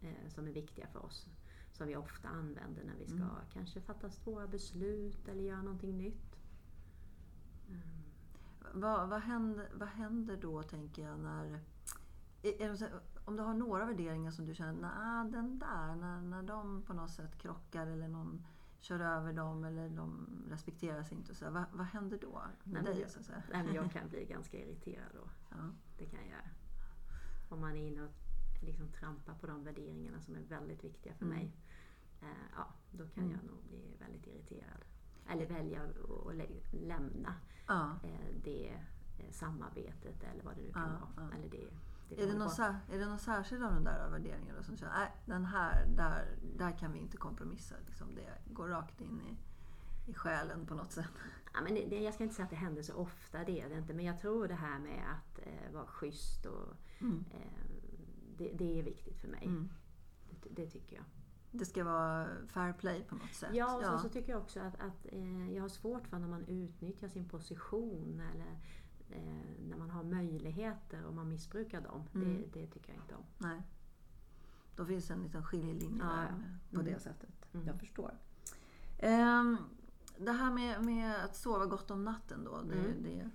eh, 0.00 0.28
som 0.28 0.46
är 0.48 0.52
viktiga 0.52 0.86
för 0.86 1.04
oss. 1.04 1.26
Som 1.72 1.86
vi 1.88 1.96
ofta 1.96 2.28
använder 2.28 2.84
när 2.84 2.94
vi 2.98 3.06
ska 3.06 3.16
Mm. 3.16 3.30
kanske 3.52 3.80
fatta 3.80 4.10
svåra 4.10 4.46
beslut 4.46 5.28
eller 5.28 5.42
göra 5.42 5.62
någonting 5.62 5.96
nytt. 5.96 6.36
Ehm, 7.70 7.80
Vad, 8.80 9.08
vad, 9.08 9.20
händer, 9.20 9.68
vad 9.74 9.88
händer 9.88 10.36
då, 10.36 10.62
tänker 10.62 11.02
jag, 11.02 11.20
när... 11.20 11.60
är- 12.42 12.62
är 12.62 12.90
Om 13.24 13.36
du 13.36 13.42
har 13.42 13.54
några 13.54 13.84
värderingar 13.86 14.30
som 14.30 14.46
du 14.46 14.54
känner, 14.54 14.72
nah, 14.72 15.24
den 15.30 15.58
där, 15.58 15.94
när, 15.96 16.20
när 16.20 16.42
de 16.42 16.82
på 16.82 16.92
något 16.92 17.10
sätt 17.10 17.38
krockar 17.38 17.86
eller 17.86 18.08
någon 18.08 18.46
kör 18.78 19.00
över 19.00 19.32
dem 19.32 19.64
eller 19.64 19.88
de 19.88 20.26
respekterar 20.50 21.02
sig 21.02 21.16
inte. 21.16 21.30
och 21.32 21.36
Så 21.36 21.50
vad, 21.50 21.64
vad 21.72 21.86
händer 21.86 22.18
då 22.22 22.42
med 22.64 22.82
Nej, 22.84 22.92
dig? 22.92 23.00
jag- 23.00 23.10
Så? 23.10 23.32
Nej, 23.52 23.74
jag 23.74 23.90
kan 23.92 24.08
bli 24.08 24.24
ganska 24.24 24.58
irriterad 24.58 25.08
då. 25.14 25.28
Ja. 25.50 25.56
Det 25.98 26.06
kan 26.06 26.18
jag 26.20 26.28
göra. 26.28 26.48
Om 27.48 27.60
man 27.60 27.76
är 27.76 27.88
inne 27.88 28.02
och 28.02 28.10
liksom 28.62 28.88
trampar 28.88 29.34
på 29.34 29.46
de 29.46 29.64
värderingarna 29.64 30.20
som 30.20 30.34
är 30.34 30.40
väldigt 30.40 30.84
viktiga 30.84 31.14
för 31.14 31.24
Mm. 31.24 31.36
mig. 31.38 31.52
Eh, 32.22 32.28
ja, 32.56 32.66
då 32.90 33.06
kan 33.08 33.24
Mm. 33.24 33.36
jag 33.36 33.50
nog 33.50 33.62
bli 33.68 33.96
väldigt 34.00 34.26
irriterad. 34.26 34.84
Eller 35.28 35.46
välja 35.46 35.82
att 35.82 36.34
lä- 36.36 36.60
lämna 36.72 37.34
Ja. 37.66 37.90
eh, 38.04 38.34
det 38.44 38.68
eh, 39.18 39.30
samarbetet 39.30 40.22
eller 40.24 40.44
vad 40.44 40.56
det 40.56 40.62
nu 40.62 40.72
kan 40.72 40.82
Ja, 41.00 41.22
vara. 41.22 41.34
Eller 41.34 41.48
det 41.48 41.68
Är 42.18 42.26
det, 42.26 42.38
någon, 42.38 42.48
sär- 42.50 42.76
är 42.92 42.98
det 42.98 43.06
någon 43.06 43.18
särskild 43.18 43.64
av 43.64 43.72
de 43.74 43.84
där 43.84 44.10
värderingarna 44.10 44.62
som 44.62 44.76
känner, 44.76 44.92
nej 44.98 45.10
den 45.24 45.44
här, 45.44 45.86
där, 45.86 46.36
där 46.56 46.78
kan 46.78 46.92
vi 46.92 46.98
inte 46.98 47.16
kompromissa. 47.16 47.74
Liksom 47.86 48.14
det 48.14 48.52
går 48.54 48.68
rakt 48.68 49.00
in 49.00 49.20
i, 49.20 49.36
i 50.10 50.14
själen 50.14 50.66
på 50.66 50.74
något 50.74 50.92
sätt. 50.92 51.06
Ja, 51.54 51.60
men 51.62 51.74
det, 51.74 51.86
det, 51.86 52.02
jag 52.02 52.14
ska 52.14 52.22
inte 52.22 52.34
säga 52.36 52.44
att 52.44 52.50
det 52.50 52.56
händer 52.56 52.82
så 52.82 52.94
ofta, 52.94 53.44
det 53.44 53.60
är 53.60 53.68
det 53.68 53.78
inte. 53.78 53.94
Men 53.94 54.04
jag 54.04 54.20
tror 54.20 54.48
det 54.48 54.54
här 54.54 54.78
med 54.78 55.02
att 55.12 55.38
eh, 55.46 55.72
vara 55.72 55.86
schysst 55.86 56.46
och 56.46 56.74
Mm. 57.02 57.24
eh, 57.30 57.64
det, 58.38 58.52
det 58.54 58.78
är 58.78 58.82
viktigt 58.82 59.18
för 59.18 59.28
mig. 59.28 59.44
Mm. 59.44 59.68
Det, 60.50 60.66
tycker 60.66 60.96
jag. 60.96 61.04
Det 61.50 61.64
ska 61.64 61.84
vara 61.84 62.28
fair 62.46 62.72
play 62.72 63.04
på 63.04 63.14
något 63.14 63.34
sätt. 63.34 63.50
Ja, 63.52 63.76
och 63.76 63.84
så, 63.84 63.98
så 63.98 64.08
tycker 64.08 64.32
jag 64.32 64.40
också 64.42 64.60
att, 64.60 64.74
att 64.80 65.06
eh, 65.12 65.52
jag 65.54 65.62
har 65.62 65.68
svårt 65.68 66.06
för 66.06 66.18
när 66.18 66.28
man 66.28 66.44
utnyttjar 66.44 67.08
sin 67.08 67.28
position 67.28 68.22
eller 68.34 68.58
eh, 69.10 69.22
när 69.68 69.76
man 69.76 69.90
har 69.90 70.02
möjligheter 70.04 71.04
och 71.04 71.14
man 71.14 71.28
missbrukar 71.28 71.80
dem. 71.80 72.02
Mm. 72.14 72.28
Det, 72.52 72.60
det 72.60 72.66
tycker 72.66 72.92
jag 72.92 73.02
inte 73.02 73.14
om. 73.14 73.24
Nej. 73.38 73.62
Då 74.76 74.84
finns 74.84 75.10
en 75.10 75.22
liten 75.22 75.42
skiljelinje 75.44 75.98
Ja, 76.04 76.04
där 76.16 76.24
ja. 76.24 76.30
med- 76.36 76.58
på 76.70 76.80
Mm. 76.80 76.92
det 76.92 77.00
sättet. 77.00 77.54
Mm. 77.54 77.66
Jag 77.66 77.78
förstår. 77.78 78.14
Ehm, 78.98 79.56
det 80.18 80.32
här 80.32 80.52
med, 80.52 80.84
med 80.84 81.24
att 81.24 81.36
sova 81.36 81.66
gott 81.66 81.90
om 81.90 82.04
natten 82.04 82.44
då. 82.44 82.60
Det, 82.62 82.74
Mm. 82.74 83.02
det, 83.02 83.30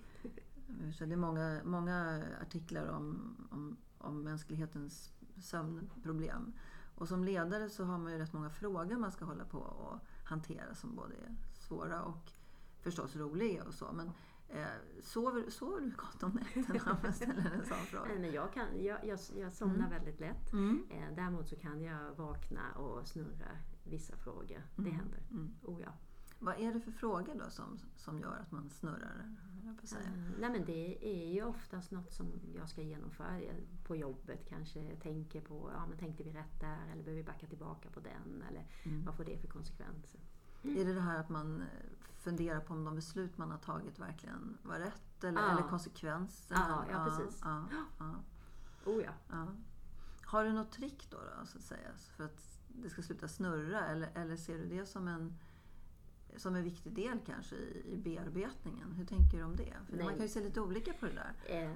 så 0.92 1.04
det 1.06 1.12
är 1.12 1.16
många, 1.16 1.60
många 1.64 2.24
artiklar 2.42 2.86
om, 2.88 3.36
om, 3.50 3.76
om 3.98 4.22
mänsklighetens 4.22 5.12
sömnproblem. 5.42 6.52
Och 6.94 7.08
som 7.08 7.24
ledare 7.24 7.70
så 7.70 7.84
har 7.84 7.98
man 7.98 8.12
ju 8.12 8.18
rätt 8.18 8.32
många 8.32 8.50
frågor 8.50 8.96
man 8.96 9.12
ska 9.12 9.24
hålla 9.24 9.44
på 9.44 9.58
och 9.58 9.98
hantera 10.24 10.74
som 10.74 10.94
både 10.96 11.14
är 11.14 11.34
svåra 11.54 12.02
och 12.02 12.32
förstås 12.80 13.16
roliga 13.16 13.64
och 13.64 13.74
så. 13.74 13.92
Men 13.92 14.10
eh, 14.48 14.66
sover, 15.02 15.50
sover 15.50 15.80
du 15.80 15.90
gott 15.90 16.22
om 16.22 16.30
nätterna 16.30 16.92
om 16.92 16.96
jag 17.04 17.14
ställer 17.14 17.50
en 17.50 17.66
sån 17.66 17.76
fråga? 17.76 18.04
Nej, 18.08 18.18
men 18.18 18.32
jag, 18.32 18.52
kan, 18.52 18.84
jag, 18.84 19.04
jag, 19.06 19.18
jag 19.36 19.52
somnar 19.52 19.76
Mm. 19.76 19.90
väldigt 19.90 20.20
lätt. 20.20 20.52
Mm. 20.52 20.86
Eh, 20.90 21.14
däremot 21.16 21.48
så 21.48 21.56
kan 21.56 21.82
jag 21.82 22.14
vakna 22.14 22.72
och 22.72 23.06
snurra 23.08 23.50
vissa 23.84 24.16
frågor. 24.16 24.62
Det 24.76 24.82
Mm. 24.82 24.94
händer. 24.94 25.22
Mm. 25.30 25.54
Oh, 25.62 25.80
ja. 25.82 25.92
Vad 26.38 26.60
är 26.60 26.74
det 26.74 26.80
för 26.80 26.90
frågor 26.92 27.34
då 27.44 27.50
som, 27.50 27.78
som 27.96 28.18
gör 28.18 28.36
att 28.36 28.52
man 28.52 28.70
snurrar? 28.70 29.36
Eh, 30.00 30.10
nej 30.40 30.50
men 30.50 30.64
det 30.64 31.06
är 31.06 31.32
ju 31.34 31.44
oftast 31.44 31.90
något 31.90 32.12
som 32.12 32.32
jag 32.54 32.68
ska 32.68 32.82
genomföra 32.82 33.40
på 33.84 33.96
jobbet. 33.96 34.46
Kanske 34.48 34.96
tänker 34.96 35.40
på, 35.40 35.70
ja 35.74 35.86
men 35.86 35.98
tänkte 35.98 36.22
vi 36.24 36.30
rätt 36.32 36.60
där 36.60 36.78
eller 36.92 37.02
behöver 37.02 37.22
vi 37.22 37.26
backa 37.26 37.46
tillbaka 37.46 37.90
på 37.90 38.00
den? 38.00 38.42
Eller 38.50 38.66
Mm. 38.84 39.04
vad 39.04 39.14
får 39.16 39.24
det 39.24 39.38
för 39.38 39.48
konsekvenser? 39.48 40.20
Är 40.68 40.84
det 40.84 40.94
det 40.94 41.00
här 41.00 41.18
att 41.20 41.28
man 41.28 41.60
eh, 41.60 41.66
funderar 42.18 42.60
på 42.60 42.74
om 42.74 42.84
de 42.84 42.94
beslut 42.94 43.38
man 43.38 43.50
har 43.50 43.58
tagit 43.58 43.98
verkligen 43.98 44.58
var 44.62 44.78
rätt? 44.78 45.24
Eller, 45.24 45.40
Ja. 45.42 45.50
eller 45.50 45.62
konsekvenserna? 45.62 46.84
Ja, 46.88 46.92
ja, 46.92 47.04
precis. 47.04 47.40
Ja, 47.44 47.64
ja, 47.98 48.14
Oh 48.84 49.02
ja. 49.02 49.10
ja. 49.30 49.46
Har 50.24 50.44
du 50.44 50.52
något 50.52 50.72
trick 50.72 51.06
då, 51.10 51.16
då 51.16 51.46
så 51.46 51.58
att 51.58 51.64
säga, 51.64 51.88
för 52.16 52.24
att 52.24 52.58
det 52.68 52.90
ska 52.90 53.02
sluta 53.02 53.28
snurra? 53.28 53.80
Eller, 53.86 54.10
eller 54.14 54.36
ser 54.36 54.58
du 54.58 54.66
det 54.66 54.86
som 54.86 55.08
en, 55.08 55.38
som 56.36 56.54
en 56.54 56.64
viktig 56.64 56.92
del 56.92 57.18
kanske 57.26 57.56
i, 57.56 57.92
i 57.92 57.96
bearbetningen? 57.96 58.92
Hur 58.92 59.04
tänker 59.04 59.38
du 59.38 59.44
om 59.44 59.56
det? 59.56 59.74
För 59.86 59.96
Nej. 59.96 60.04
man 60.04 60.14
kan 60.14 60.22
ju 60.22 60.28
se 60.28 60.40
lite 60.40 60.60
olika 60.60 60.92
på 60.92 61.06
det 61.06 61.12
där. 61.12 61.32
Eh, 61.46 61.72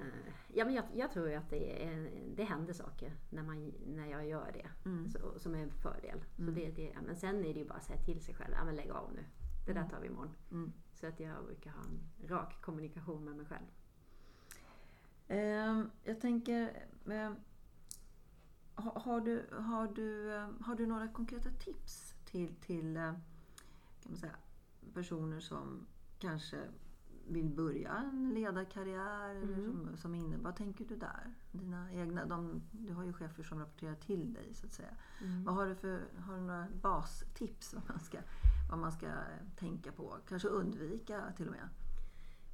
ja, 0.47 0.65
men 0.65 0.73
jag, 0.73 0.85
jag 0.93 1.11
tror 1.11 1.29
ju 1.29 1.35
att 1.35 1.49
det, 1.49 1.83
är, 1.85 2.11
det 2.35 2.43
händer 2.43 2.73
saker 2.73 3.13
när, 3.29 3.43
man, 3.43 3.73
när 3.87 4.05
jag 4.07 4.27
gör 4.27 4.51
det. 4.53 4.89
Mm. 4.89 5.09
Så, 5.11 5.39
som 5.39 5.55
är 5.55 5.59
en 5.63 5.71
fördel. 5.71 6.23
Så 6.35 6.41
Mm. 6.41 6.55
det, 6.55 6.71
det, 6.71 6.91
ja, 6.95 7.01
men 7.05 7.15
sen 7.15 7.35
är 7.45 7.53
det 7.53 7.59
ju 7.59 7.65
bara 7.67 7.77
att 7.77 7.83
säga 7.85 7.99
till 8.01 8.21
sig 8.21 8.35
själv, 8.35 8.53
ja, 8.57 8.65
men 8.65 8.75
lägg 8.75 8.89
av 8.91 9.13
nu. 9.13 9.23
Det 9.65 9.73
där 9.73 9.79
Mm. 9.81 9.91
tar 9.91 9.99
vi 10.01 10.07
imorgon. 10.07 10.31
Mm. 10.51 10.73
Så 10.93 11.07
att 11.07 11.19
jag 11.19 11.45
brukar 11.45 11.71
ha 11.71 11.81
en 11.83 12.27
rak 12.29 12.61
kommunikation 12.61 13.25
med 13.25 13.35
mig 13.35 13.45
själv. 13.45 13.65
Ehm, 15.27 15.89
jag 16.03 16.21
tänker, 16.21 16.87
ehm, 17.09 17.35
har, 18.75 19.21
du, 19.21 19.45
har, 19.51 19.87
du, 19.87 20.33
eh, 20.35 20.49
har 20.61 20.75
du 20.75 20.85
några 20.85 21.07
konkreta 21.07 21.49
tips 21.49 22.15
till, 22.25 22.55
till 22.55 22.97
eh, 22.97 23.03
kan 24.03 24.11
man 24.11 24.17
säga, 24.17 24.35
personer 24.93 25.39
som 25.39 25.85
kanske 26.19 26.57
vill 27.27 27.49
börja 27.49 27.91
en 27.95 28.29
ledarkarriär? 28.33 29.29
Eller 29.29 29.53
Mm. 29.53 29.65
som, 29.65 29.97
som 29.97 30.15
inne, 30.15 30.37
vad 30.37 30.55
tänker 30.55 30.85
du 30.85 30.95
där? 30.95 31.33
Dina 31.51 31.93
egna, 31.93 32.25
de, 32.25 32.61
du 32.71 32.93
har 32.93 33.03
ju 33.03 33.13
chefer 33.13 33.43
som 33.43 33.59
rapporterar 33.59 33.95
till 33.95 34.33
dig 34.33 34.53
så 34.53 34.65
att 34.65 34.73
säga. 34.73 34.93
Vad 35.45 35.55
har 35.55 35.65
du 35.65 35.75
för 35.75 36.01
har 36.19 36.35
du 36.35 36.41
några 36.41 36.67
bastips 36.81 37.73
vad 37.73 37.83
man 37.89 37.99
ska, 37.99 38.17
vad 38.69 38.79
man 38.79 38.91
ska 38.91 39.07
tänka 39.55 39.91
på? 39.91 40.17
Kanske 40.27 40.47
undvika 40.47 41.31
till 41.37 41.45
och 41.47 41.51
med? 41.51 41.69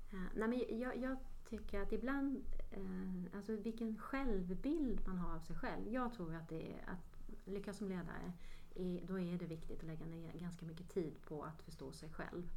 Eh, 0.09 0.19
nej, 0.35 0.47
men 0.47 0.79
jag, 0.79 0.97
jag 0.97 1.17
tycker 1.49 1.81
att 1.81 1.91
ibland, 1.91 2.43
eh, 2.71 3.35
alltså 3.37 3.55
vilken 3.55 3.97
självbild 3.97 5.01
man 5.07 5.17
har 5.17 5.35
av 5.35 5.39
sig 5.39 5.55
själv. 5.55 5.87
Jag 5.87 6.13
tror 6.13 6.35
att 6.35 6.49
det 6.49 6.73
är 6.73 6.89
att 6.89 7.17
lyckas 7.45 7.77
som 7.77 7.87
ledare, 7.89 8.33
är, 8.79 9.07
då 9.07 9.19
är 9.19 9.37
det 9.37 9.45
viktigt 9.45 9.79
att 9.79 9.87
lägga 9.87 10.05
ner 10.05 10.33
ganska 10.33 10.65
mycket 10.65 10.89
tid 10.89 11.13
på 11.27 11.43
att 11.43 11.61
förstå 11.61 11.91
sig 11.91 12.09
själv. 12.09 12.49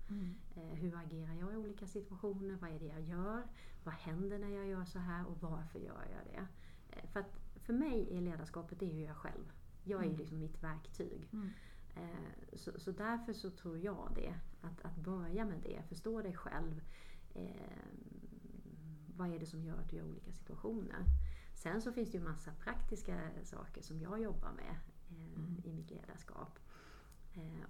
Eh, 0.57 0.75
hur 0.75 0.97
agerar 0.97 1.35
jag 1.35 1.53
i 1.53 1.57
olika 1.57 1.87
situationer? 1.87 2.57
Vad 2.61 2.71
är 2.71 2.79
det 2.79 2.87
jag 2.87 3.01
gör? 3.01 3.43
Vad 3.85 3.95
händer 3.95 4.39
när 4.39 4.49
jag 4.49 4.67
gör 4.67 4.85
så 4.85 4.99
här 4.99 5.27
och 5.27 5.37
varför 5.43 5.79
gör 5.79 6.07
jag 6.13 6.35
det? 6.35 6.47
Eh, 6.97 7.09
för, 7.11 7.21
att 7.21 7.41
för 7.57 7.73
mig 7.73 8.17
är 8.17 8.21
ledarskapet 8.21 8.79
det 8.81 8.87
är 8.87 8.95
ju 8.95 9.05
jag 9.05 9.17
själv. 9.17 9.53
Jag 9.85 10.01
är 10.01 10.05
ju 10.05 10.09
Mm. 10.11 10.19
liksom 10.21 10.39
mitt 10.39 10.63
verktyg. 10.63 11.29
Mm. 11.33 11.49
Eh, 11.97 12.57
så, 12.57 12.81
så 12.81 12.93
därför 12.93 13.33
så 13.33 13.51
tror 13.51 13.79
jag 13.79 14.13
det. 14.15 14.35
Att, 14.61 14.83
att 14.83 14.97
börja 14.97 15.45
med 15.45 15.61
det, 15.63 15.83
förstå 15.89 16.23
dig 16.23 16.37
själv. 16.37 16.81
Vad 19.17 19.33
är 19.35 19.39
det 19.39 19.47
som 19.47 19.65
gör 19.65 19.79
att 19.79 19.91
du 19.91 19.97
gör 19.97 20.05
olika 20.05 20.33
situationer? 20.33 21.05
Sen 21.55 21.83
så 21.83 21.93
finns 21.93 22.11
det 22.11 22.19
ju 22.19 22.25
massa 22.25 22.53
praktiska 22.53 23.31
saker 23.45 23.83
som 23.83 24.01
jag 24.01 24.23
jobbar 24.23 24.53
med 24.53 24.77
Mm. 25.11 25.63
i 25.65 25.73
mitt 25.73 25.91
ledarskap. 25.91 26.59
Eh, 27.35 27.65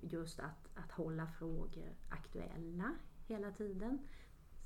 just 0.00 0.40
att, 0.40 0.68
att 0.74 0.90
hålla 0.92 1.26
frågor 1.26 1.92
aktuella 2.08 2.94
hela 3.26 3.50
tiden. 3.52 3.98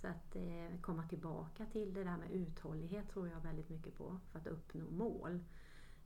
Så 0.00 0.07
att 0.07 0.37
eh, 0.37 0.81
komma 0.81 1.09
tillbaka 1.09 1.66
till 1.66 1.94
det 1.94 2.04
där 2.04 2.16
med 2.16 2.31
uthållighet 2.31 3.09
tror 3.09 3.28
jag 3.28 3.40
väldigt 3.40 3.68
mycket 3.68 3.94
på 3.94 4.20
för 4.33 4.38
att 4.38 4.46
uppnå 4.46 4.90
mål. 4.90 5.44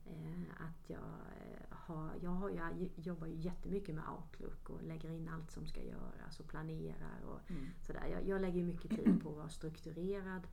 Eh, 0.05 0.41
att 0.59 0.89
jag, 0.89 0.99
eh, 0.99 1.65
har, 1.69 2.11
jag, 2.21 2.29
har, 2.31 2.49
jag 2.49 2.89
jobbar 2.95 3.27
ju 3.27 3.35
jättemycket 3.35 3.95
med 3.95 4.03
Outlook 4.09 4.69
och 4.69 4.83
lägger 4.83 5.09
in 5.11 5.27
allt 5.29 5.51
som 5.51 5.67
ska 5.67 5.83
göras 5.83 6.39
och 6.39 6.47
planerar 6.47 7.21
och 7.25 7.39
Mm. 7.51 7.65
sådär. 7.81 8.07
Jag, 8.07 8.27
jag 8.27 8.41
lägger 8.41 8.63
mycket 8.63 8.91
tid 8.91 9.23
på 9.23 9.29
att 9.29 9.35
vara 9.35 9.49
strukturerad 9.49 10.47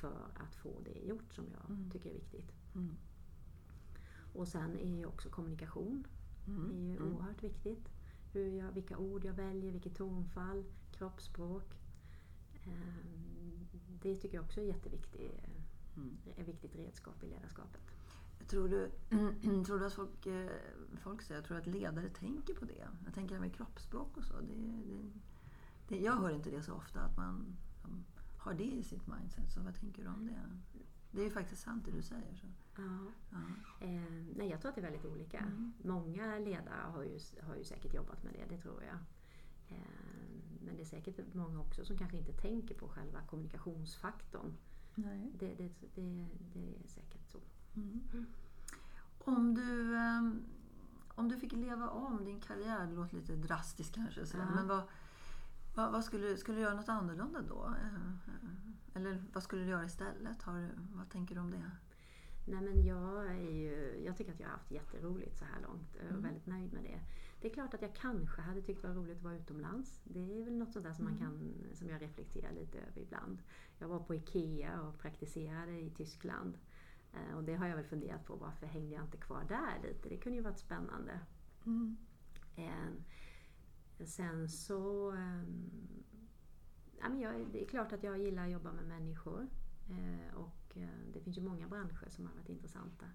för 0.00 0.28
att 0.34 0.54
få 0.54 0.80
det 0.84 0.98
gjort 1.08 1.34
som 1.34 1.44
jag 1.52 1.70
Mm. 1.70 1.90
tycker 1.90 2.10
är 2.10 2.14
viktigt. 2.14 2.52
Mm. 2.74 2.96
Och 4.38 4.48
sen 4.48 4.78
är 4.78 4.96
ju 4.96 5.06
också 5.06 5.28
kommunikation 5.28 6.06
Mm. 6.46 6.70
är 6.70 6.74
ju 6.74 6.96
Mm. 6.96 7.12
oerhört 7.12 7.42
viktigt. 7.42 7.88
Hur 8.32 8.48
jag, 8.58 8.72
vilka 8.72 8.98
ord 8.98 9.24
jag 9.24 9.32
väljer, 9.32 9.72
vilket 9.72 9.96
tonfall, 9.96 10.64
kroppsspråk. 10.92 11.80
Ehm, 12.64 13.66
det 14.02 14.16
tycker 14.16 14.36
jag 14.36 14.44
också 14.44 14.60
är 14.60 14.64
jätteviktigt 14.64 15.32
mm. 15.96 16.16
ett 16.36 16.48
viktigt 16.48 16.76
redskap 16.76 17.22
i 17.22 17.26
ledarskapet. 17.26 17.80
Tror 18.46 18.68
du, 18.68 18.90
tror 19.66 19.78
du 19.78 19.86
att 19.86 19.92
folk, 19.92 20.26
eh, 20.26 20.50
folk 21.02 21.22
säger, 21.22 21.42
tror 21.42 21.56
du 21.56 21.60
att 21.60 21.66
ledare 21.66 22.08
tänker 22.08 22.54
på 22.54 22.64
det? 22.64 22.88
Jag 23.04 23.14
tänker 23.14 23.34
det 23.34 23.40
med 23.40 23.54
kroppsspråk 23.54 24.16
och 24.16 24.24
så. 24.24 24.34
Det, 24.40 24.54
det, 24.86 25.10
det, 25.88 26.00
jag 26.00 26.12
hör 26.16 26.30
inte 26.30 26.50
det 26.50 26.62
så 26.62 26.72
ofta, 26.72 27.00
att 27.00 27.16
man 27.16 27.56
har 28.38 28.54
det 28.54 28.72
i 28.72 28.82
sitt 28.82 29.06
mindset. 29.06 29.52
Så 29.52 29.60
vad 29.60 29.74
tänker 29.74 30.02
du 30.02 30.08
om 30.08 30.26
det? 30.26 30.78
Det 31.10 31.26
är 31.26 31.30
faktiskt 31.30 31.62
sant 31.62 31.84
det 31.84 31.90
du 31.90 32.02
säger. 32.02 32.34
Så. 32.34 32.46
Ja. 32.76 32.82
ja. 33.30 33.86
Eh, 33.86 34.24
nej, 34.36 34.48
jag 34.50 34.60
tror 34.60 34.68
att 34.68 34.74
det 34.74 34.80
är 34.80 34.90
väldigt 34.90 35.04
olika. 35.04 35.38
Mm. 35.38 35.72
Många 35.84 36.38
ledare 36.38 36.82
har 36.92 37.02
ju, 37.02 37.18
har 37.42 37.56
ju 37.56 37.64
säkert 37.64 37.94
jobbat 37.94 38.22
med 38.24 38.32
det, 38.32 38.56
det 38.56 38.62
tror 38.62 38.82
jag. 38.82 38.98
Eh, 39.68 39.84
men 40.60 40.76
det 40.76 40.82
är 40.82 40.86
säkert 40.86 41.34
många 41.34 41.60
också 41.60 41.84
som 41.84 41.98
kanske 41.98 42.16
inte 42.16 42.32
tänker 42.32 42.74
på 42.74 42.88
själva 42.88 43.22
kommunikationsfaktorn. 43.22 44.56
Nej. 44.94 45.32
Det, 45.38 45.54
det, 45.54 45.68
det, 45.94 46.26
det 46.52 46.74
är 46.84 46.88
säkert 46.88 47.28
så. 47.28 47.38
Mm. 47.76 48.00
Mm. 48.12 48.26
Om, 49.18 49.54
du, 49.54 49.94
um, 49.94 50.44
om 51.08 51.28
du 51.28 51.36
fick 51.36 51.52
leva 51.52 51.88
om 51.88 52.24
din 52.24 52.40
karriär, 52.40 52.86
det 52.86 52.94
låter 52.94 53.16
lite 53.16 53.36
drastiskt 53.36 53.94
kanske, 53.94 54.26
så, 54.26 54.36
ja. 54.36 54.50
men 54.54 54.68
vad, 54.68 54.82
vad, 55.74 55.92
vad, 55.92 56.04
skulle, 56.04 56.36
skulle 56.36 56.58
du 56.58 56.62
göra 56.62 56.74
något 56.74 56.88
annorlunda 56.88 57.42
då? 57.42 57.74
Eller 58.94 59.24
vad 59.32 59.42
skulle 59.42 59.62
du 59.62 59.68
göra 59.68 59.84
istället? 59.84 60.42
Har, 60.42 60.70
vad 60.94 61.10
tänker 61.10 61.34
du 61.34 61.40
om 61.40 61.50
det? 61.50 61.70
Nej, 62.44 62.60
men 62.60 62.84
jag, 62.84 63.26
är 63.26 63.50
ju, 63.50 64.02
jag 64.04 64.16
tycker 64.16 64.32
att 64.32 64.40
jag 64.40 64.46
har 64.46 64.52
haft 64.52 64.70
jätteroligt 64.70 65.38
så 65.38 65.44
här 65.44 65.60
långt 65.62 65.96
och 65.96 66.02
mm. 66.02 66.22
väldigt 66.22 66.46
nöjd 66.46 66.72
med 66.72 66.82
det. 66.82 67.00
Det 67.40 67.48
är 67.48 67.52
klart 67.54 67.74
att 67.74 67.82
jag 67.82 67.94
kanske 67.94 68.40
hade 68.40 68.62
tyckt 68.62 68.82
det 68.82 68.88
var 68.88 68.94
roligt 68.94 69.16
att 69.16 69.22
vara 69.22 69.36
utomlands. 69.36 70.00
Det 70.04 70.40
är 70.40 70.44
väl 70.44 70.56
något 70.56 70.72
sånt 70.72 70.84
där 70.84 70.92
som, 70.92 71.04
man 71.04 71.16
mm. 71.16 71.24
kan, 71.24 71.54
som 71.74 71.88
jag 71.88 72.02
reflekterar 72.02 72.52
lite 72.52 72.78
över 72.78 73.00
ibland. 73.00 73.38
Jag 73.78 73.88
var 73.88 73.98
på 73.98 74.14
IKEA 74.14 74.82
och 74.82 74.98
praktiserade 74.98 75.80
i 75.80 75.90
Tyskland. 75.90 76.58
Eh, 77.12 77.36
och 77.36 77.44
det 77.44 77.54
har 77.54 77.66
jag 77.66 77.76
väl 77.76 77.84
funderat 77.84 78.24
på, 78.24 78.36
varför 78.36 78.66
hängde 78.66 78.94
jag 78.94 79.04
inte 79.04 79.16
kvar 79.16 79.44
där 79.48 79.88
lite? 79.88 80.08
Det 80.08 80.16
kunde 80.16 80.36
ju 80.36 80.44
varit 80.44 80.58
spännande. 80.58 81.20
Mm. 81.66 81.96
Sen 84.04 84.48
så... 84.48 85.12
Ja, 87.00 87.08
men 87.08 87.20
jag, 87.20 87.46
det 87.52 87.62
är 87.62 87.66
klart 87.66 87.92
att 87.92 88.02
jag 88.02 88.18
gillar 88.18 88.44
att 88.44 88.50
jobba 88.50 88.72
med 88.72 88.84
människor. 88.84 89.48
Eh, 89.90 90.34
och 90.34 90.76
eh, 90.76 90.88
det 91.12 91.20
finns 91.20 91.38
ju 91.38 91.42
många 91.42 91.68
branscher 91.68 92.08
som 92.10 92.26
har 92.26 92.34
varit 92.34 92.48
intressanta. 92.48 93.06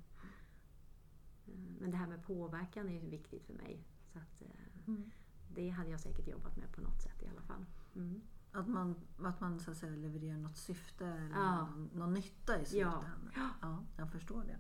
Men 1.80 1.92
det 1.92 1.98
här 1.98 2.08
med 2.08 2.24
påverkan 2.24 2.90
är 2.90 2.94
ju 2.94 3.10
viktigt 3.10 3.46
för 3.46 3.54
mig. 3.54 3.84
Så 4.14 4.20
att, 4.20 4.44
mm. 4.88 5.12
Det 5.56 5.70
hade 5.70 5.90
jag 5.90 6.00
säkert 6.00 6.28
jobbat 6.28 6.58
med 6.58 6.72
på 6.72 6.82
något 6.82 7.02
sätt 7.02 7.24
i 7.24 7.28
alla 7.28 7.42
fall. 7.42 7.66
Mm. 7.96 8.22
Att 8.52 8.68
man, 8.68 8.96
att 9.20 9.40
man 9.40 9.60
så 9.60 9.72
att 9.72 9.78
säga, 9.78 9.96
levererar 9.96 10.38
något 10.38 10.58
syfte 10.58 11.06
eller 11.06 11.36
ja. 11.36 11.58
någon, 11.58 11.90
någon 11.94 12.14
nytta 12.14 12.62
i 12.62 12.66
slutändan. 12.66 13.32
Ja. 13.36 13.50
ja, 13.62 13.84
jag 13.98 14.12
förstår 14.12 14.44
det. 14.44 14.58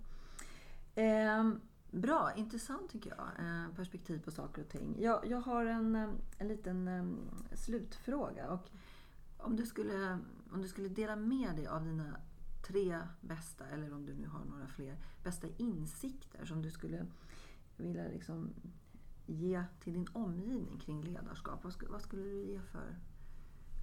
Eh, 1.01 1.53
bra, 1.91 2.31
intressant 2.35 2.91
tycker 2.91 3.09
jag. 3.09 3.45
Eh, 3.45 3.75
perspektiv 3.75 4.19
på 4.19 4.31
saker 4.31 4.61
och 4.61 4.69
ting. 4.69 4.95
Jag, 4.99 5.25
jag 5.27 5.41
har 5.41 5.65
en, 5.65 5.95
eh, 5.95 6.09
en 6.37 6.47
liten 6.47 6.87
eh, 6.87 7.05
slutfråga. 7.55 8.49
Och 8.49 8.69
om, 9.43 9.55
du 9.55 9.65
skulle, 9.65 10.19
om 10.51 10.61
du 10.61 10.67
skulle 10.67 10.89
dela 10.89 11.15
med 11.15 11.55
dig 11.55 11.67
av 11.67 11.85
dina 11.85 12.17
tre 12.63 12.99
bästa, 13.21 13.67
eller 13.67 13.93
om 13.93 14.05
du 14.05 14.13
nu 14.13 14.27
har 14.27 14.45
några 14.45 14.67
fler, 14.67 14.97
bästa 15.23 15.47
insikter 15.57 16.45
som 16.45 16.61
du 16.61 16.71
skulle 16.71 17.05
vilja 17.77 18.07
liksom 18.07 18.53
ge 19.25 19.63
till 19.79 19.93
din 19.93 20.07
omgivning 20.13 20.79
kring 20.79 21.03
ledarskap? 21.03 21.63
Vad 21.63 21.73
skulle, 21.73 21.91
vad 21.91 22.01
skulle 22.01 22.23
du 22.23 22.43
ge 22.43 22.59
för, 22.59 22.95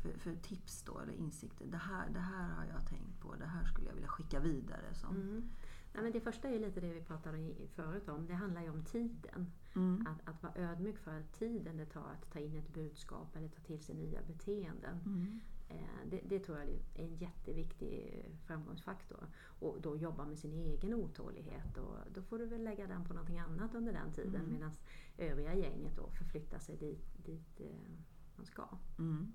för, 0.03 0.19
för, 0.19 0.37
tips 0.37 0.83
då, 0.83 0.99
eller 0.99 1.13
insikter? 1.13 1.67
Det 1.67 1.77
här, 1.77 2.11
det 2.11 2.21
här 2.21 2.49
har 2.49 2.65
jag 2.65 2.87
tänkt 2.87 3.21
på, 3.21 3.35
det 3.35 3.47
här 3.47 3.65
skulle 3.65 3.87
jag 3.87 3.95
vilja 3.95 4.09
skicka 4.09 4.41
vidare. 4.41 4.95
Som... 4.95 5.17
Mm. 5.17 5.51
Nej, 5.93 6.03
men 6.03 6.13
det 6.13 6.21
första 6.21 6.49
är 6.49 6.59
lite 6.59 6.81
det 6.81 6.93
vi 6.93 7.01
pratade 7.01 7.55
förut 7.75 8.09
om, 8.09 8.27
det 8.27 8.35
handlar 8.35 8.63
ju 8.63 8.71
om 8.71 8.85
tiden. 8.85 9.53
Mm. 9.75 10.07
Att, 10.07 10.29
att 10.29 10.43
vara 10.43 10.53
ödmjuk 10.55 10.99
för 10.99 11.23
tiden 11.39 11.77
det 11.77 11.87
tar 11.87 12.01
att 12.11 12.33
ta 12.33 12.39
in 12.39 12.57
ett 12.57 12.75
budskap 12.75 13.37
eller 13.37 13.49
ta 13.49 13.61
till 13.61 13.83
sig 13.83 13.95
nya 13.95 14.23
beteenden. 14.23 15.01
Mm. 15.07 15.41
Eh, 15.69 16.09
det, 16.11 16.21
det, 16.29 16.39
tror 16.39 16.59
jag 16.59 16.69
är 16.69 16.79
en 16.95 17.17
jätteviktig 17.17 18.25
framgångsfaktor. 18.47 19.27
Och 19.43 19.81
då 19.81 19.97
jobba 19.97 20.25
med 20.25 20.39
sin 20.39 20.53
egen 20.53 20.95
otålighet. 20.95 21.79
Och 21.79 21.97
då 22.15 22.23
får 22.23 22.39
du 22.39 22.47
väl 22.47 22.65
lägga 22.65 22.87
den 22.87 23.05
på 23.05 23.15
någonting 23.15 23.39
annat 23.39 23.75
under 23.75 23.93
den 23.93 24.13
tiden 24.13 24.41
mm. 24.41 24.53
medan 24.53 24.73
övriga 25.19 25.55
gänget 25.55 25.97
då 25.97 26.11
förflyttar 26.11 26.59
sig 26.59 26.77
dit, 26.77 27.25
dit 27.25 27.61
eh, 27.61 27.91
man 28.37 28.47
ska. 28.47 28.69
Mm. 28.99 29.33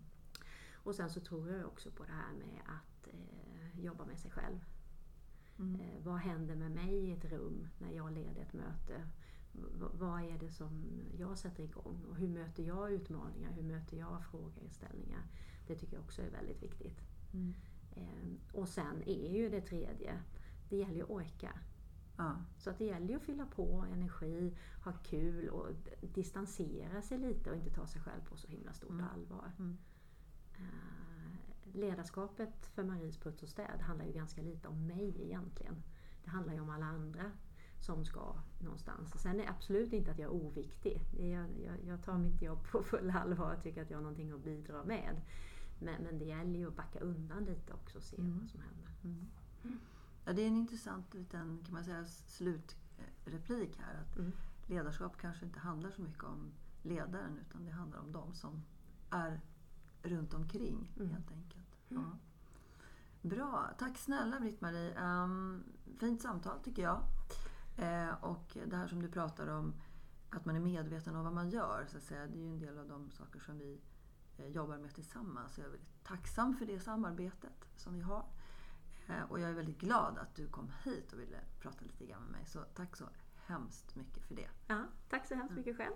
Och 0.73 0.95
sen 0.95 1.09
så 1.09 1.19
tror 1.19 1.49
jag 1.49 1.65
också 1.65 1.91
på 1.91 2.03
det 2.03 2.11
här 2.11 2.33
med 2.33 2.61
att 2.65 3.07
eh, 3.07 3.79
jobba 3.83 4.05
med 4.05 4.19
sig 4.19 4.31
själv. 4.31 4.59
Mm. 5.59 5.81
Eh, 5.81 6.03
vad 6.03 6.17
händer 6.17 6.55
med 6.55 6.71
mig 6.71 6.93
i 6.93 7.11
ett 7.11 7.25
rum 7.25 7.67
när 7.77 7.91
jag 7.91 8.11
leder 8.11 8.41
ett 8.41 8.53
möte? 8.53 9.07
V 9.51 9.85
vad 9.93 10.21
är 10.21 10.37
det 10.39 10.51
som 10.51 11.01
jag 11.17 11.37
sätter 11.37 11.63
igång? 11.63 12.05
Och 12.09 12.15
hur 12.15 12.27
möter 12.27 12.63
jag 12.63 12.91
utmaningar? 12.91 13.51
Hur 13.51 13.63
möter 13.63 13.97
jag 13.97 14.23
frågeställningar? 14.25 15.23
Det 15.67 15.75
tycker 15.75 15.93
jag 15.95 16.03
också 16.03 16.21
är 16.21 16.29
väldigt 16.29 16.63
viktigt. 16.63 17.01
Mm. 17.33 17.53
Eh, 17.95 18.59
och 18.59 18.69
sen 18.69 19.03
är 19.05 19.33
ju 19.33 19.49
det 19.49 19.61
tredje, 19.61 20.19
det 20.69 20.77
gäller 20.77 20.95
ju 20.95 21.03
att 21.03 21.09
orka. 21.09 21.59
Ja. 22.17 22.35
Så 22.57 22.69
att 22.69 22.77
det 22.77 22.85
gäller 22.85 23.07
ju 23.07 23.15
att 23.15 23.23
fylla 23.23 23.45
på 23.45 23.85
energi, 23.93 24.57
ha 24.83 24.93
kul 25.03 25.49
och 25.49 25.67
distansera 26.01 27.01
sig 27.01 27.17
lite 27.17 27.49
och 27.49 27.55
inte 27.55 27.69
ta 27.69 27.87
sig 27.87 28.01
själv 28.01 28.21
på 28.29 28.37
så 28.37 28.47
himla 28.47 28.73
stort 28.73 28.89
mm. 28.89 29.05
allvar. 29.13 29.51
Mm. 29.59 29.77
Ledarskapet 31.75 32.65
för 32.65 32.83
Maries 32.83 33.17
Puts 33.17 33.43
och 33.43 33.49
Städ 33.49 33.81
handlar 33.81 34.05
ju 34.05 34.11
ganska 34.11 34.41
lite 34.41 34.67
om 34.67 34.87
mig 34.87 35.21
egentligen. 35.23 35.83
Det 36.23 36.29
handlar 36.29 36.53
ju 36.53 36.59
om 36.59 36.69
alla 36.69 36.85
andra 36.85 37.31
som 37.79 38.05
ska 38.05 38.35
någonstans. 38.59 39.21
Sen 39.21 39.39
är 39.39 39.43
det 39.43 39.49
absolut 39.49 39.93
inte 39.93 40.11
att 40.11 40.19
jag 40.19 40.25
är 40.25 40.33
oviktig. 40.33 41.01
Jag, 41.19 41.49
jag, 41.65 41.83
jag 41.87 42.03
tar 42.03 42.17
mitt 42.17 42.41
jobb 42.41 42.67
på 42.71 42.83
full 42.83 43.09
allvar 43.09 43.55
och 43.55 43.63
tycker 43.63 43.81
att 43.81 43.89
jag 43.89 43.97
har 43.97 44.03
någonting 44.03 44.31
att 44.31 44.43
bidra 44.43 44.83
med. 44.83 45.21
Men, 45.79 46.03
men 46.03 46.19
det 46.19 46.25
gäller 46.25 46.59
ju 46.59 46.67
att 46.67 46.75
backa 46.75 46.99
undan 46.99 47.45
lite 47.45 47.73
också 47.73 47.97
och 47.97 48.03
se 48.03 48.17
mm. 48.17 48.39
vad 48.39 48.49
som 48.49 48.61
händer. 48.61 48.91
Mm. 49.03 49.27
Ja, 50.25 50.33
det 50.33 50.41
är 50.41 50.47
en 50.47 50.55
intressant 50.55 51.13
liten 51.13 51.63
kan 51.65 51.73
man 51.73 51.83
säga, 51.83 52.05
slutreplik 52.05 53.77
här. 53.77 54.01
Att 54.01 54.17
mm. 54.17 54.31
Ledarskap 54.67 55.17
kanske 55.17 55.45
inte 55.45 55.59
handlar 55.59 55.91
så 55.91 56.01
mycket 56.01 56.23
om 56.23 56.51
ledaren 56.81 57.39
utan 57.49 57.65
det 57.65 57.71
handlar 57.71 57.99
om 57.99 58.11
de 58.11 58.33
som 58.33 58.63
är 59.09 59.41
runt 60.03 60.33
omkring 60.33 60.91
mm. 60.95 61.11
helt 61.11 61.31
enkelt. 61.31 61.64
Mm. 61.95 62.09
Ja. 62.09 62.17
Bra, 63.29 63.69
tack 63.77 63.97
snälla 63.97 64.39
Britt-Marie. 64.39 65.23
Um, 65.23 65.63
fint 65.99 66.21
samtal 66.21 66.59
tycker 66.59 66.81
jag. 66.81 67.01
Eh, 67.77 68.23
och 68.23 68.57
det 68.65 68.75
här 68.75 68.87
som 68.87 69.01
du 69.01 69.07
pratar 69.07 69.47
om, 69.47 69.73
att 70.29 70.45
man 70.45 70.55
är 70.55 70.59
medveten 70.59 71.15
om 71.15 71.23
vad 71.23 71.33
man 71.33 71.49
gör. 71.49 71.85
Så 71.91 71.97
att 71.97 72.03
säga, 72.03 72.27
det 72.27 72.37
är 72.37 72.43
ju 72.43 72.51
en 72.51 72.59
del 72.59 72.77
av 72.77 72.87
de 72.87 73.11
saker 73.11 73.39
som 73.39 73.57
vi 73.57 73.81
eh, 74.37 74.47
jobbar 74.47 74.77
med 74.77 74.93
tillsammans. 74.93 75.57
Jag 75.57 75.65
är 75.65 75.69
väldigt 75.69 76.03
tacksam 76.03 76.55
för 76.57 76.65
det 76.65 76.79
samarbetet 76.79 77.69
som 77.75 77.93
vi 77.93 78.01
har. 78.01 78.25
Eh, 79.07 79.23
och 79.29 79.39
jag 79.39 79.49
är 79.49 79.53
väldigt 79.53 79.79
glad 79.79 80.17
att 80.17 80.35
du 80.35 80.47
kom 80.47 80.71
hit 80.83 81.13
och 81.13 81.19
ville 81.19 81.39
prata 81.59 81.85
lite 81.85 82.05
grann 82.05 82.21
med 82.21 82.31
mig. 82.31 82.45
Så 82.45 82.63
tack 82.73 82.95
så 82.95 83.05
hemskt 83.35 83.95
mycket 83.95 84.23
för 84.23 84.35
det. 84.35 84.49
Ja, 84.67 84.83
tack 85.09 85.27
så 85.27 85.35
hemskt 85.35 85.55
mycket 85.55 85.77
själv. 85.77 85.95